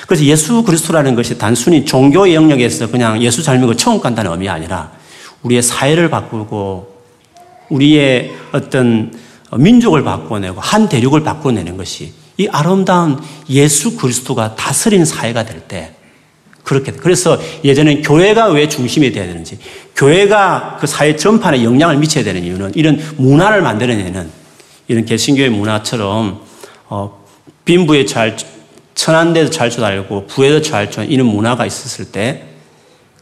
[0.08, 4.92] 그래서 예수 그리스도라는 것이 단순히 종교의 영역에서 그냥 예수 잘 믿고 처음 간다는 의미가 아니라
[5.44, 7.04] 우리의 사회를 바꾸고
[7.70, 9.14] 우리의 어떤
[9.58, 15.94] 민족을 바꿔내고 한 대륙을 바꿔내는 것이 이 아름다운 예수 그리스도가 다스린 사회가 될 때
[16.64, 19.58] 그렇게 그래서 예전엔 교회가 왜 중심이 돼야 되는지
[19.96, 24.30] 교회가 그 사회 전반에 영향을 미쳐야 되는 이유는 이런 문화를 만들어내는
[24.88, 26.42] 이런 개신교의 문화처럼
[26.90, 27.26] 어,
[27.66, 28.38] 빈부에 잘
[28.94, 32.49] 천한 데도 잘 줄 알고 부에도 잘 줄 이런 문화가 있었을 때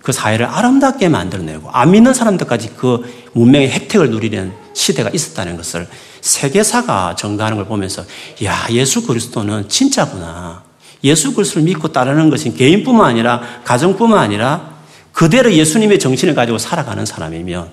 [0.07, 5.85] 그 사회를 아름답게 만들어내고 안 믿는 사람들까지 그 문명의 혜택을 누리는 시대가 있었다는 것을
[6.21, 8.05] 세계사가 전가하는 걸 보면서
[8.45, 10.63] 야 예수 그리스도는 진짜구나.
[11.03, 14.77] 예수 그리스도를 믿고 따르는 것은 개인뿐만 아니라 가정뿐만 아니라
[15.11, 17.67] 그대로 예수님의 정신을 가지고 살아가는 사람이면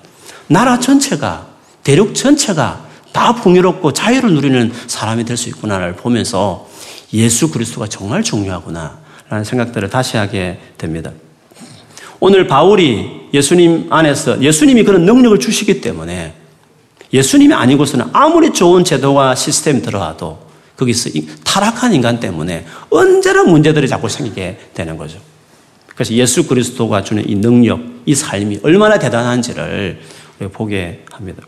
[0.48, 1.46] 나라 전체가
[1.84, 6.68] 대륙 전체가 다 풍요롭고 자유를 누리는 사람이 될 수 있구나를 보면서
[7.12, 11.12] 예수 그리스도가 정말 중요하구나라는 생각들을 다시 하게 됩니다.
[12.20, 16.34] 오늘 바울이 예수님 안에서 예수님이 그런 능력을 주시기 때문에
[17.12, 20.38] 예수님이 아니고서는 아무리 좋은 제도와 시스템 들어와도
[20.76, 21.10] 거기서
[21.44, 25.18] 타락한 인간 때문에 언제나 문제들이 자꾸 생기게 되는 거죠.
[25.94, 30.00] 그래서 예수 그리스도가 주는 이 능력, 이 삶이 얼마나 대단한지를
[30.52, 31.42] 보게 합니다.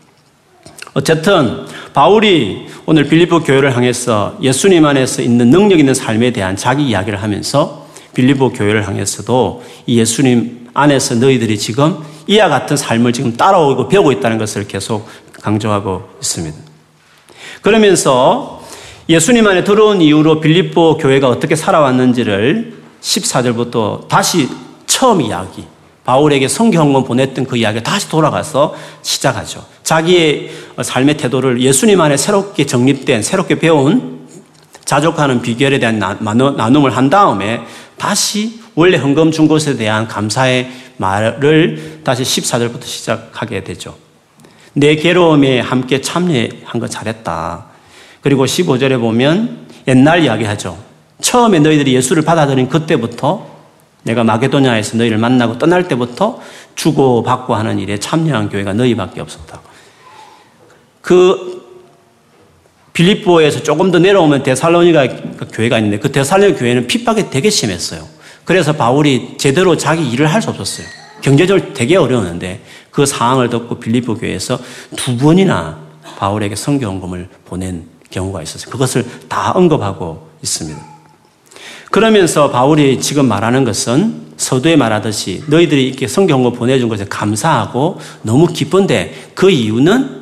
[0.93, 7.21] 어쨌든 바울이 오늘 빌리보 교회를 향해서 예수님 안에서 있는 능력 있는 삶에 대한 자기 이야기를
[7.21, 7.86] 하면서
[8.17, 14.39] 빌리보 교회를 향해서도 이 예수님 안에서 너희들이 지금 이와 같은 삶을 지금 따라오고 배우고 있다는
[14.39, 16.57] 것을 계속 강조하고 있습니다.
[17.61, 18.63] 그러면서
[19.07, 24.49] 예수님 안에 들어온 이후로 빌립보 교회가 어떻게 살아왔는지를 14절부터 다시
[24.87, 25.65] 처음 이야기,
[26.03, 29.63] 바울에게 성경을 보냈던 그 이야기를 다시 돌아가서 시작하죠.
[29.83, 30.49] 자기의
[30.81, 34.16] 삶의 태도를 예수님 안에 새롭게 정립된, 새롭게 배운
[34.87, 37.61] 자족하는 비결에 대한 나눔을 한 다음에
[37.97, 43.95] 다시 원래 헌금 준 것에 대한 감사의 말을 다시 14절부터 시작하게 되죠.
[44.73, 47.65] 내 괴로움에 함께 참여한 거 잘했다.
[48.21, 50.77] 그리고 15절에 보면 옛날 이야기하죠.
[51.19, 53.45] 처음에 너희들이 예수를 받아들인 그때부터
[54.03, 56.39] 내가 마게도냐에서 너희를 만나고 떠날 때부터
[56.75, 59.59] 주고 받고 하는 일에 참여한 교회가 너희밖에 없었다.
[61.01, 61.56] 그
[62.97, 65.07] 빌립보에서 조금 더 내려오면 데살로니가
[65.53, 68.01] 교회가 있는데 그 데살로니 교회는 핍박이 되게 심했어요.
[68.43, 70.87] 그래서 바울이 제대로 자기 일을 할 수 없었어요.
[71.21, 74.59] 경제적으로 되게 어려웠는데 그 상황을 듣고 빌리보 교회에서
[74.95, 75.77] 두 번이나
[76.17, 78.71] 바울에게 성경금을 보낸 경우가 있었어요.
[78.71, 80.79] 그것을 다 언급하고 있습니다.
[81.91, 89.31] 그러면서 바울이 지금 말하는 것은 서두에 말하듯이 너희들이 이렇게 성경을 보내준 것에 감사하고 너무 기쁜데
[89.35, 90.16] 그 이유는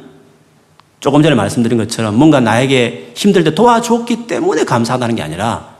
[1.05, 5.75] 조금 전에 말씀드린 것처럼 뭔가 나에게 힘들 때 도와줬기 때문에 감사하다는 게 아니라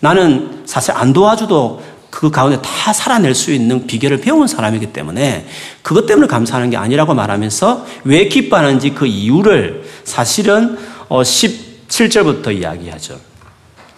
[0.00, 5.46] 나는 사실 안 도와줘도 그 가운데 다 살아낼 수 있는 비결을 배운 사람이기 때문에
[5.80, 10.76] 그것 때문에 감사하는 게 아니라고 말하면서 왜 기뻐하는지 그 이유를 사실은
[11.08, 13.18] 17절부터 어, 이야기하죠.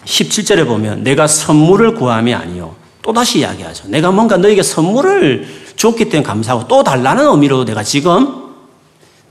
[0.05, 2.77] 17절에 보면 내가 선물을 구함이 아니요.
[3.01, 3.89] 또다시 이야기하죠.
[3.89, 8.44] 내가 뭔가 너에게 선물을 줬기 때문에 감사하고 또 달라는 의미로 내가 지금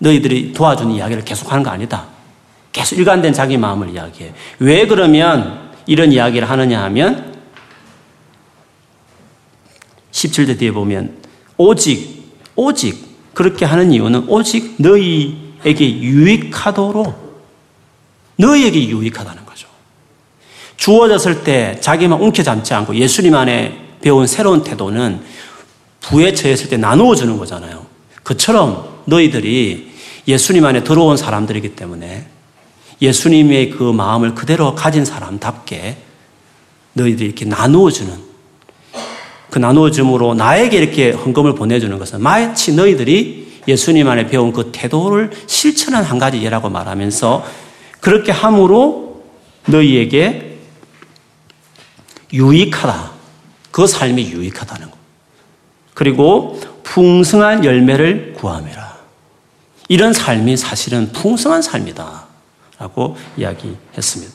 [0.04, 2.06] 너희들이 도와주는 이야기를 계속하는 거 아니다.
[2.72, 4.34] 계속 일관된 자기 마음을 이야기해.
[4.58, 7.34] 왜 그러면 이런 이야기를 하느냐 하면
[10.12, 11.16] 17절 뒤에 보면
[11.56, 12.22] 오직
[12.54, 17.24] 오직 그렇게 하는 이유는 오직 너희에게 유익하도록
[18.36, 19.68] 너희에게 유익하다는 거죠.
[20.76, 25.22] 주어졌을 때 자기만 움켜잡지 않고 예수님 안에 배운 새로운 태도는
[26.00, 27.86] 부에 처했을 때 나누어 주는 거잖아요.
[28.22, 29.93] 그처럼 너희들이
[30.26, 32.26] 예수님 안에 들어온 사람들이기 때문에
[33.02, 35.96] 예수님의 그 마음을 그대로 가진 사람답게
[36.94, 38.14] 너희들이 이렇게 나누어 주는
[39.50, 45.30] 그 나누어 줌으로 나에게 이렇게 헌금을 보내주는 것은 마치 너희들이 예수님 안에 배운 그 태도를
[45.46, 47.44] 실천한 한 가지 예라고 말하면서
[48.00, 49.22] 그렇게 함으로
[49.66, 50.58] 너희에게
[52.32, 53.12] 유익하다.
[53.70, 54.98] 그 삶이 유익하다는 것.
[55.94, 58.83] 그리고 풍성한 열매를 구함이라.
[59.88, 62.24] 이런 삶이 사실은 풍성한 삶이다.
[62.78, 64.32] 라고 이야기했습니다.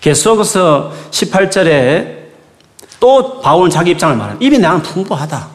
[0.00, 2.22] 계속해서 18절에
[3.00, 5.48] 또 바울은 자기 입장을 말하는 입이 나는 풍부하다.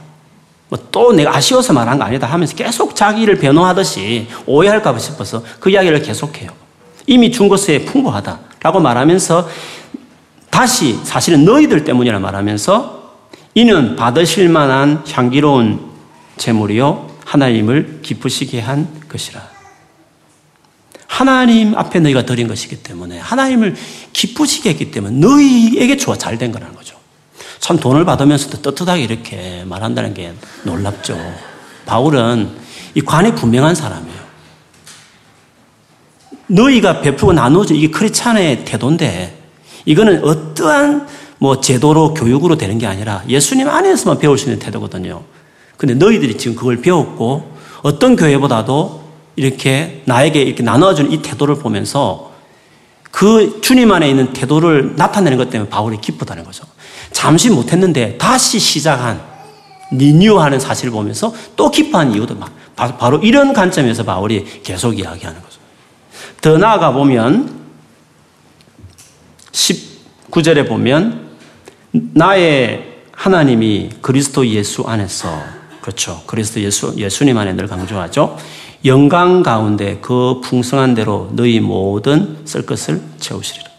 [0.69, 6.01] 뭐 또 내가 아쉬워서 말한 거 아니다 하면서 계속 자기를 변호하듯이 오해할까 싶어서 그 이야기를
[6.01, 6.49] 계속해요.
[7.05, 9.47] 이미 준 것에 풍부하다 라고 말하면서
[10.49, 12.97] 다시 사실은 너희들 때문이라 말하면서
[13.53, 15.79] 이는 받으실 만한 향기로운
[16.37, 19.41] 재물이요 하나님을 기쁘시게 한 것이라.
[21.07, 23.75] 하나님 앞에 너희가 드린 것이기 때문에 하나님을
[24.13, 26.95] 기쁘시게 했기 때문에 너희에게 좋아 잘 된 거라는 거죠.
[27.59, 31.17] 참 돈을 받으면서도 떳떳하게 이렇게 말한다는 게 놀랍죠.
[31.85, 32.49] 바울은
[32.95, 34.27] 이 관이 분명한 사람이에요.
[36.47, 39.37] 너희가 베풀고 나누어준 이게 크리스찬의 태도인데
[39.83, 41.07] 이거는 어떠한
[41.39, 45.23] 뭐 제도로 교육으로 되는 게 아니라 예수님 안에서만 배울 수 있는 태도거든요.
[45.77, 49.03] 근데 너희들이 지금 그걸 배웠고 어떤 교회보다도
[49.35, 52.31] 이렇게 나에게 이렇게 나눠주는 이 태도를 보면서
[53.11, 56.65] 그 주님 안에 있는 태도를 나타내는 것 때문에 바울이 기쁘다는 거죠.
[57.11, 59.21] 잠시 못했는데 다시 시작한
[59.91, 65.59] 리뉴하는 사실을 보면서 또 기뻐한 이유도 막 바로 이런 관점에서 바울이 계속 이야기하는 거죠.
[66.41, 67.55] 더 나아가 보면
[69.51, 71.27] 19절에 보면
[71.91, 75.57] 나의 하나님이 그리스도 예수 안에서
[75.87, 76.21] 그렇죠.
[76.25, 78.35] 그리스도 예수 예수님 안에 늘 강조하죠.
[78.83, 83.69] 영광 가운데 그 풍성한 대로 너희 모든 쓸 것을 채우시리라.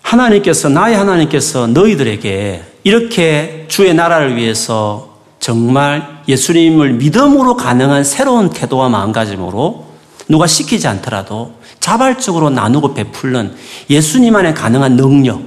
[0.00, 9.84] 하나님께서 나의 하나님께서 너희들에게 이렇게 주의 나라를 위해서 정말 예수님을 믿음으로 가능한 새로운 태도와 마음가짐으로
[10.26, 13.54] 누가 시키지 않더라도 자발적으로 나누고 베풀는
[13.90, 15.42] 예수님 안에 가능한 능력,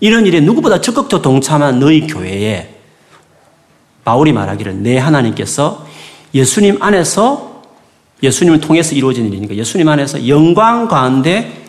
[0.00, 2.79] 이런 일에 누구보다 적극적으로 동참한 너희 교회에
[4.10, 5.86] 바울이 말하기를 내 하나님께서
[6.34, 7.62] 예수님 안에서
[8.24, 11.64] 예수님을 통해서 이루어진 일이니까 예수님 안에서 영광 가운데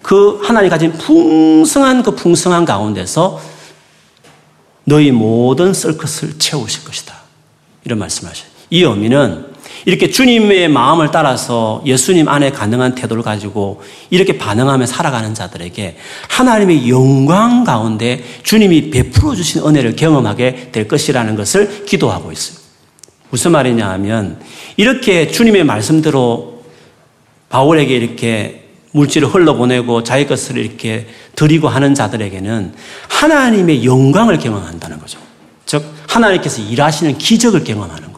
[0.00, 3.40] 그 하나님 가진 풍성한 그 풍성한 가운데서
[4.84, 7.12] 너희 모든 쓸 것을 채우실 것이다.
[7.84, 8.48] 이런 말씀하셔요.
[8.70, 9.46] 이 의미는
[9.84, 15.96] 이렇게 주님의 마음을 따라서 예수님 안에 가능한 태도를 가지고 이렇게 반응하며 살아가는 자들에게
[16.28, 22.58] 하나님의 영광 가운데 주님이 베풀어 주신 은혜를 경험하게 될 것이라는 것을 기도하고 있어요.
[23.30, 24.40] 무슨 말이냐 하면
[24.76, 26.62] 이렇게 주님의 말씀대로
[27.48, 32.74] 바울에게 이렇게 물질을 흘러보내고 자기 것을 이렇게 드리고 하는 자들에게는
[33.08, 35.18] 하나님의 영광을 경험한다는 거죠.
[35.66, 38.13] 즉, 하나님께서 일하시는 기적을 경험하는 거예요.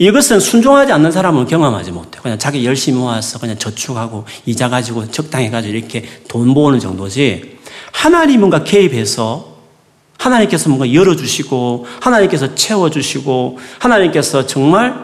[0.00, 2.18] 이것은 순종하지 않는 사람은 경험하지 못해.
[2.22, 7.58] 그냥 자기 열심히 모아서 그냥 저축하고 이자 가지고 적당히 가지고 이렇게 돈 모으는 정도지.
[7.92, 9.56] 하나님 뭔가 개입해서
[10.16, 14.94] 하나님께서 뭔가 열어주시고, 하나님께서 채워주시고, 하나님께서 정말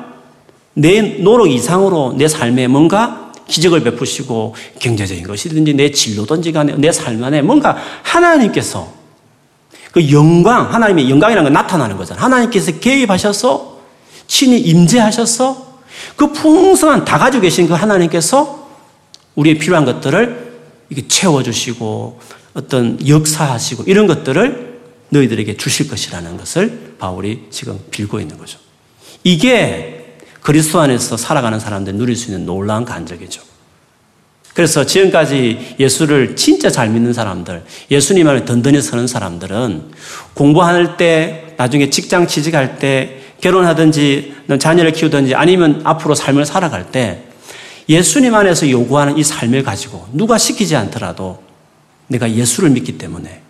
[0.72, 7.22] 내 노력 이상으로 내 삶에 뭔가 기적을 베푸시고, 경제적인 것이든지 내 진로든지 간에 내 삶
[7.22, 8.90] 안에 뭔가 하나님께서
[9.92, 12.24] 그 영광, 하나님의 영광이라는 건 나타나는 거잖아요.
[12.24, 13.75] 하나님께서 개입하셔서
[14.26, 15.80] 친히 임재하셔서
[16.16, 18.68] 그 풍성한 다 가지고 계신 그 하나님께서
[19.34, 20.46] 우리의 필요한 것들을
[20.90, 22.20] 이게 채워주시고
[22.54, 28.58] 어떤 역사하시고 이런 것들을 너희들에게 주실 것이라는 것을 바울이 지금 빌고 있는 거죠.
[29.24, 33.42] 이게 그리스도 안에서 살아가는 사람들 누릴 수 있는 놀라운 간적이죠.
[34.55, 39.90] 그래서 지금까지 예수를 진짜 잘 믿는 사람들, 예수님 안에 든든히 서는 사람들은
[40.32, 47.22] 공부할 때, 나중에 직장 취직할 때, 결혼하든지, 자녀를 키우든지, 아니면 앞으로 삶을 살아갈 때,
[47.89, 51.43] 예수님 안에서 요구하는 이 삶을 가지고 누가 시키지 않더라도
[52.09, 53.43] 내가 예수를 믿기 때문에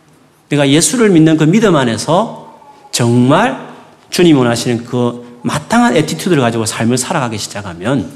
[0.49, 2.55] 내가 예수를 믿는 그 믿음 안에서
[2.93, 3.66] 정말
[4.11, 8.11] 주님 원하시는 그 마땅한 attitude를 가지고 삶을 살아가기 시작하면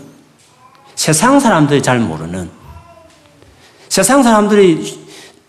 [0.95, 2.51] 세상 사람들이 잘 모르는
[3.89, 5.01] 세상 사람들이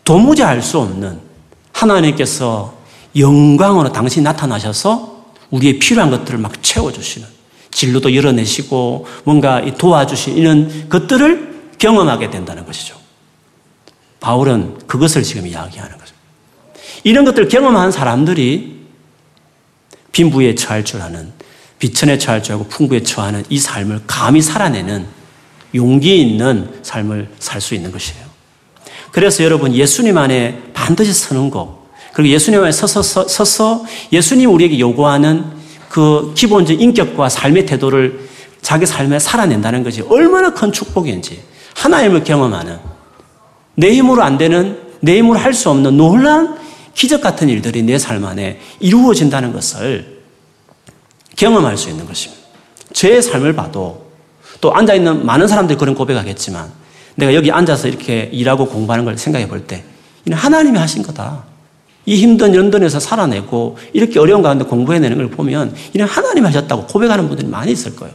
[0.03, 1.19] 도무지 알 수 없는
[1.73, 2.75] 하나님께서
[3.15, 5.10] 영광으로 당신이 나타나셔서
[5.51, 7.27] 우리의 필요한 것들을 막 채워주시는
[7.71, 12.95] 진로도 열어내시고 뭔가 도와주시는 것들을 경험하게 된다는 것이죠.
[14.19, 16.13] 바울은 그것을 지금 이야기하는 거죠.
[17.03, 18.81] 이런 것들을 경험한 사람들이
[20.11, 21.31] 빈부에 처할 줄 아는
[21.79, 25.07] 비천에 처할 줄 알고 풍부에 처하는 이 삶을 감히 살아내는
[25.73, 28.23] 용기 있는 삶을 살 수 있는 것이에요.
[29.11, 31.80] 그래서 여러분 예수님 안에 반드시 서는 거
[32.13, 35.45] 그리고 예수님 안에 서서, 서, 서서 예수님 우리에게 요구하는
[35.89, 38.29] 그 기본적 인격과 삶의 태도를
[38.61, 41.41] 자기 삶에 살아낸다는 것이 얼마나 큰 축복인지
[41.75, 42.79] 하나님을 경험하는
[43.75, 46.57] 내 힘으로 안 되는 내 힘으로 할 수 없는 놀란
[46.93, 50.21] 기적 같은 일들이 내 삶 안에 이루어진다는 것을
[51.35, 52.41] 경험할 수 있는 것입니다.
[52.93, 54.11] 제 삶을 봐도
[54.59, 56.71] 또 앉아 있는 많은 사람들이 그런 고백하겠지만
[57.15, 59.83] 내가 여기 앉아서 이렇게 일하고 공부하는 걸 생각해 볼 때,
[60.25, 61.43] 이는 하나님이 하신 거다.
[62.05, 67.47] 이 힘든 연돈에서 살아내고 이렇게 어려운 가운데 공부해내는 걸 보면 이는 하나님이 하셨다고 고백하는 분들이
[67.47, 68.13] 많이 있을 거예요.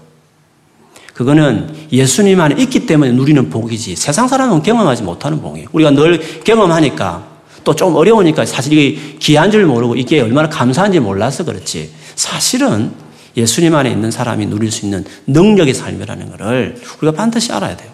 [1.15, 5.69] 그거는 예수님 안에 있기 때문에 누리는 복이지 세상 사람은 경험하지 못하는 복이에요.
[5.73, 11.45] 우리가 늘 경험하니까 또 좀 어려우니까 사실 이게 귀한 줄 모르고 이게 얼마나 감사한지 몰라서
[11.45, 11.91] 그렇지.
[12.15, 12.93] 사실은
[13.37, 17.91] 예수님 안에 있는 사람이 누릴 수 있는 능력의 삶이라는 것을 우리가 반드시 알아야 돼요.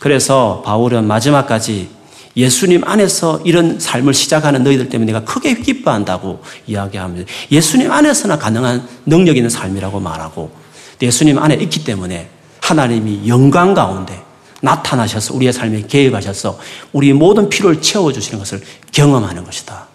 [0.00, 1.88] 그래서 바울은 마지막까지
[2.36, 7.30] 예수님 안에서 이런 삶을 시작하는 너희들 때문에 내가 크게 기뻐한다고 이야기합니다.
[7.50, 10.50] 예수님 안에서나 가능한 능력 있는 삶이라고 말하고
[11.02, 12.28] 예수님 안에 있기 때문에
[12.60, 14.22] 하나님이 영광 가운데
[14.62, 16.58] 나타나셔서 우리의 삶에 개입하셔서
[16.92, 18.60] 우리 모든 필요를 채워주시는 것을
[18.92, 19.88] 경험하는 것이다.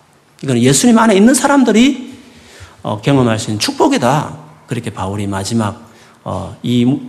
[0.44, 2.16] 이건 예수님 안에 있는 사람들이
[2.84, 4.38] 어, 경험할 수 있는 축복이다.
[4.68, 5.90] 그렇게 바울이 마지막
[6.24, 7.00] 어, 이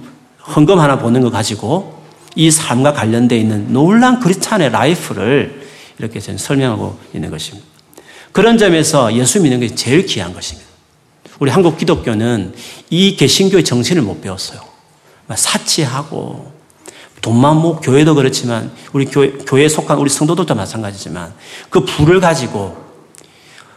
[0.54, 1.95] 헌금 하나 보는 거 가지고
[2.36, 5.66] 이 삶과 관련되어 있는 놀란 크리스찬의 라이프를
[5.98, 7.66] 이렇게 저는 설명하고 있는 것입니다.
[8.30, 10.68] 그런 점에서 예수 믿는 것이 제일 귀한 것입니다.
[11.38, 12.54] 우리 한국 기독교는
[12.90, 14.60] 이 개신교의 정신을 못 배웠어요.
[15.34, 16.52] 사치하고
[17.22, 21.32] 돈만 모 교회도 그렇지만 우리 교회, 교회에 속한 우리 성도들도 마찬가지지만
[21.70, 22.76] 그 불을 가지고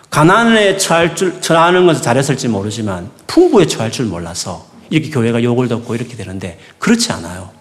[0.10, 5.96] 가난에 처할 줄, 처하는 것을 잘했을지 모르지만 풍부에 처할 줄 몰라서 이렇게 교회가 욕을 듣고
[5.96, 7.59] 이렇게 되는데 그렇지 않아요.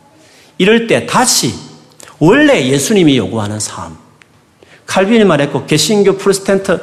[0.58, 1.54] 이럴 때 다시
[2.18, 3.96] 원래 예수님이 요구하는 삶.
[4.86, 6.80] 칼빈이 말했고 개신교 프로스텐트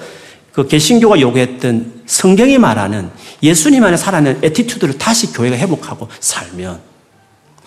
[0.53, 3.11] 그 개신교가 요구했던 성경이 말하는
[3.43, 6.80] 예수님 안에 살아는 attitude를 다시 교회가 회복하고 살면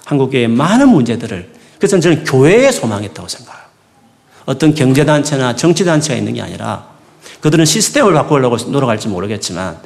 [0.06, 3.64] 한국교회의 많은 문제들을 그래서 저는 교회에 소망 있다고 생각해요.
[4.46, 6.88] 어떤 경제단체나 정치단체가 있는 게 아니라
[7.40, 9.78] 그들은 시스템을 바꾸려고 노력할지 모르겠지만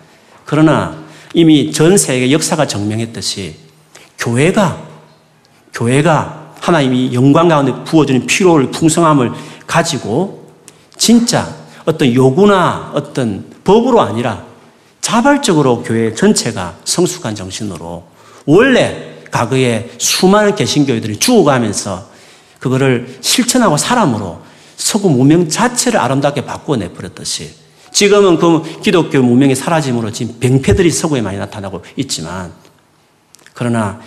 [0.45, 1.03] 그러나
[1.35, 3.57] 이미 전 세계 역사가 증명했듯이
[4.18, 4.91] 교회가
[5.73, 9.33] 교회가 하나님이 영광 가운데 부어주는 필요를 풍성함을
[9.66, 10.47] 가지고
[10.97, 11.53] 진짜
[11.85, 14.45] 어떤 요구나 어떤 법으로 아니라
[15.01, 18.05] 자발적으로 교회 전체가 성숙한 정신으로
[18.47, 22.07] 원래 과거에 수많은 개신교회들이 죽어가면서
[22.61, 24.41] 그거를 실천하고 사람으로
[24.77, 27.51] 서구 문명 자체를 아름답게 바꾸어 내버렸듯이
[27.91, 32.53] 지금은 그 기독교 문명이 사라짐으로 지금 병폐들이 서구에 많이 나타나고 있지만
[33.55, 34.01] 그러나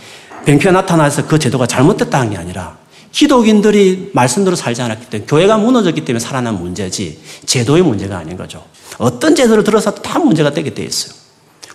[0.46, 2.78] 병폐가 나타나서 그 제도가 잘못됐다는 게 아니라
[3.12, 8.64] 기독인들이 말씀대로 살지 않았기 때문에 교회가 무너졌기 때문에 살아난 문제지 제도의 문제가 아닌 거죠.
[8.98, 11.14] 어떤 제도를 들어서 다 문제가 되게 돼 있어요.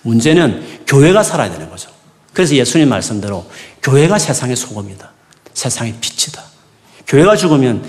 [0.03, 1.91] 문제는 교회가 살아야 되는 거죠.
[2.33, 3.47] 그래서 예수님 말씀대로
[3.83, 5.11] 교회가 세상의 소금이다.
[5.55, 6.43] 세상의 빛이다.
[7.07, 7.85] 교회가 죽으면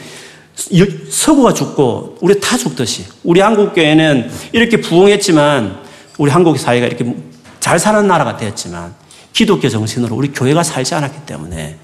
[1.09, 5.82] 서구가 죽고 우리 다 죽듯이 우리 한국 교회는 이렇게 부흥했지만
[6.17, 7.15] 우리 한국 사회가 이렇게
[7.59, 8.93] 잘 사는 나라가 되었지만
[9.34, 11.77] 기독교 정신으로 우리 교회가 살지 않았기 때문에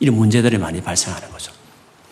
[0.00, 1.52] 이런 문제들이 많이 발생하는 거죠.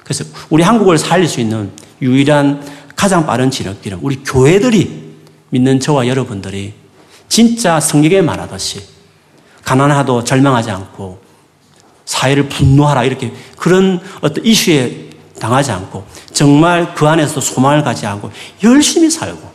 [0.05, 2.65] 그래서 우리 한국을 살릴 수 있는 유일한
[2.97, 5.15] 가장 빠른 지름길은 우리 교회들이
[5.51, 6.75] 믿는 저와 여러분들이
[7.29, 8.83] 진짜 성경에 말하듯이
[9.65, 11.21] 가난하도 절망하지 않고
[12.05, 18.31] 사회를 분노하라 이렇게 그런 어떤 이슈에 당하지 않고 정말 그 안에서 소망을 가지 않고
[18.65, 19.51] 열심히 살고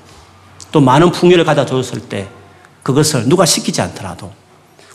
[0.72, 2.28] 또 많은 풍요를 가져 줬을 때
[2.84, 4.32] 그것을 누가 시키지 않더라도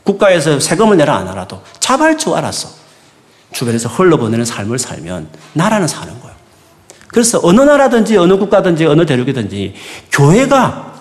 [0.04, 2.68] 국가에서 세금을 내라 안 하라도 자발적 알아서
[3.52, 6.34] 주변에서 흘러보내는 삶을 살면 나라는 사는 거예요.
[7.08, 9.74] 그래서 어느 나라든지 어느 국가든지 어느 대륙이든지
[10.12, 10.94] 교회가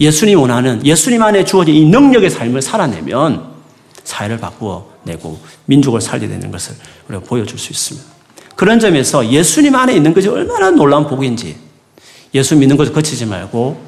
[0.00, 3.48] 예수님 원하는 예수님 안에 주어진 이 능력의 삶을 살아내면
[4.04, 6.74] 사회를 바꾸어 내고 민족을 살게 되는 것을
[7.08, 8.06] 우리가 보여줄 수 있습니다.
[8.56, 11.56] 그런 점에서 예수님 안에 있는 것이 얼마나 놀라운 복인지
[12.34, 13.80] 예수 믿는 것을 거치지 말고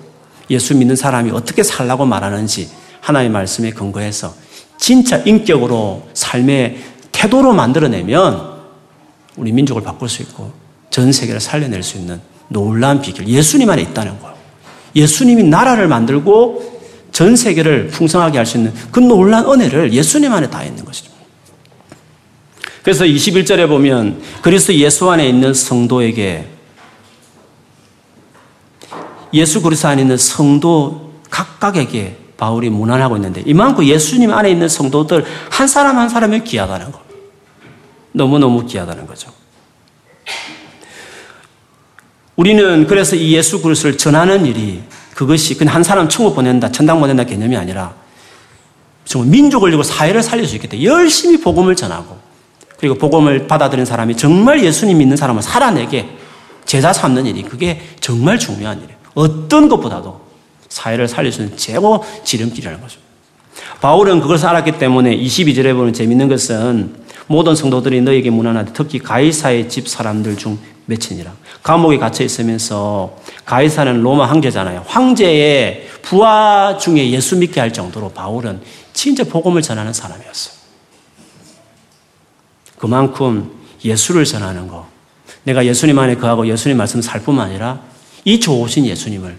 [0.51, 2.70] 예수 믿는 사람이 어떻게 살라고 말하는지
[3.01, 4.34] 하나님의 말씀에 근거해서
[4.78, 6.78] 진짜 인격으로 삶의
[7.12, 8.61] 태도로 만들어내면
[9.36, 10.53] 우리 민족을 바꿀 수 있고
[10.90, 13.28] 전 세계를 살려낼 수 있는 놀라운 비결.
[13.28, 14.36] 예수님 안에 있다는 거예요.
[14.96, 16.80] 예수님이 나라를 만들고
[17.12, 21.11] 전 세계를 풍성하게 할 수 있는 그 놀라운 은혜를 예수님 안에 다 있는 것이죠.
[22.82, 26.46] 그래서 21절에 보면 그리스도 예수 안에 있는 성도에게
[29.34, 35.68] 예수 그리스도 안에 있는 성도 각각에게 바울이 문안하고 있는데 이만큼 예수님 안에 있는 성도들 한
[35.68, 37.01] 사람 한 사람이 귀하다는 거.
[38.12, 39.30] 너무너무 귀하다는 거죠.
[42.36, 44.82] 우리는 그래서 이 예수 그리스도를 전하는 일이
[45.14, 47.95] 그것이 그냥 한 사람 천국 보낸다, 천당 보낸다 개념이 아니라
[49.05, 50.82] 정말 민족을 이고 사회를 살릴 수 있겠다.
[50.82, 52.16] 열심히 복음을 전하고
[52.78, 56.16] 그리고 복음을 받아들인 사람이 정말 예수님 믿는 사람을 살아내게
[56.64, 58.97] 제자 삼는 일이 그게 정말 중요한 일이에요.
[59.14, 60.30] 어떤 것보다도
[60.71, 62.99] 사회를 살릴 수 있는 최고 지름길이라는 거죠.
[63.83, 66.95] 바울은 그것을 알았기 때문에 22절에 보면 재밌는 것은
[67.27, 71.33] 모든 성도들이 너에게 문안하되 특히 가이사의 집 사람들 중 몇천이라.
[71.62, 74.85] 감옥에 갇혀 있으면서 가이사는 로마 황제잖아요.
[74.87, 78.61] 황제의 부하 중에 예수 믿게 할 정도로 바울은
[78.93, 80.55] 진짜 복음을 전하는 사람이었어요.
[82.79, 83.53] 그만큼
[83.85, 84.89] 예수를 전하는 거.
[85.45, 87.81] 내가 예수님 안에 거하고 예수님 말씀 살 뿐만 아니라
[88.25, 89.39] 이 좋으신 예수님을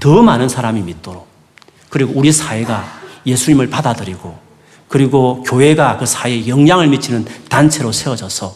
[0.00, 1.26] 더 많은 사람이 믿도록
[1.88, 2.84] 그리고 우리 사회가
[3.24, 4.38] 예수님을 받아들이고
[4.88, 8.54] 그리고 교회가 그 사회에 영향을 미치는 단체로 세워져서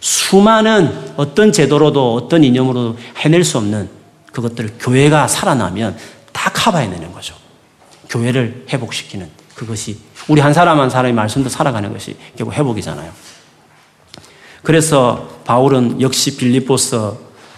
[0.00, 3.88] 수많은 어떤 제도로도 어떤 이념으로도 해낼 수 없는
[4.32, 5.96] 그것들을 교회가 살아나면
[6.32, 7.34] 다 커버해내는 거죠.
[8.08, 13.10] 교회를 회복시키는 그것이 우리 한 사람 한 사람의 말씀도 살아가는 것이 결국 회복이잖아요.
[14.62, 17.12] 그래서 바울은 역시 빌리포스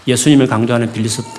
[0.06, 0.92] 예수님을 강조하는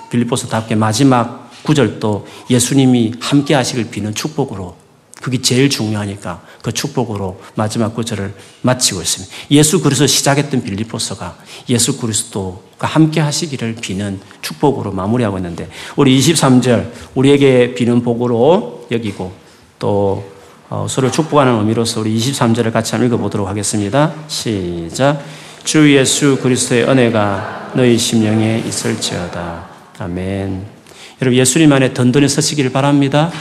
[0.10, 4.76] 빌리포스답게 마지막 구절도 예수님이 함께 하시길 비는 축복으로
[5.22, 9.36] 그게 제일 중요하니까 그 축복으로 마지막 구절을 마치고 있습니다.
[9.52, 11.38] 예수 그리스도 시작했던 빌리포스가
[11.70, 19.32] 예수 그리스도가 함께 하시기를 비는 축복으로 마무리하고 있는데 우리 23절 우리에게 비는 복으로 여기고
[19.78, 20.30] 또
[20.70, 24.14] 어, 서로 축복하는 의미로서 우리 23절을 같이 한번 읽어보도록 하겠습니다.
[24.28, 25.22] 시작.
[25.64, 29.70] 주 예수 그리스도의 은혜가 너희 심령에 있을지어다.
[30.00, 30.81] 아멘.
[31.22, 33.32] 여러분 예수님 안에 든든히 서시기를 바랍니다.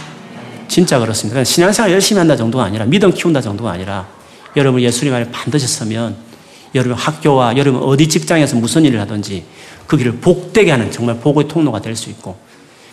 [0.68, 1.42] 진짜 그렇습니다.
[1.42, 4.06] 신앙생활 열심히 한다 정도가 아니라 믿음 키운다 정도가 아니라
[4.56, 6.14] 여러분 예수님 안에 반드시 서면
[6.74, 9.44] 여러분 학교와 여러분 어디 직장에서 무슨 일을 하든지
[9.86, 12.38] 그 길을 복되게 하는 정말 복의 통로가 될 수 있고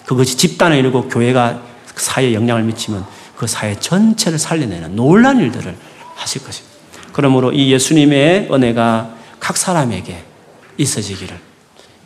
[0.06, 1.62] 그것이 집단을 이루고 교회가
[1.96, 5.76] 사회에 영향을 미치면 그 사회 전체를 살려내는 놀란 일들을
[6.16, 6.78] 하실 것입니다.
[7.12, 10.24] 그러므로 이 예수님의 은혜가 각 사람에게
[10.78, 11.38] 있어지기를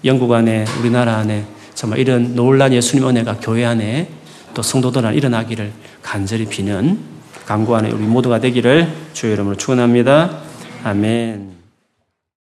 [0.04, 1.46] 영국 안에 우리나라 안에
[1.82, 4.08] 정말 이런 놀란 예수님 은혜가 교회 안에
[4.54, 5.72] 또 성도들 안에 일어나기를
[6.04, 7.00] 간절히 비는
[7.48, 10.42] 강구하는 우리 모두가 되기를 주의 이름으로 축원합니다.
[10.84, 11.61] 아멘.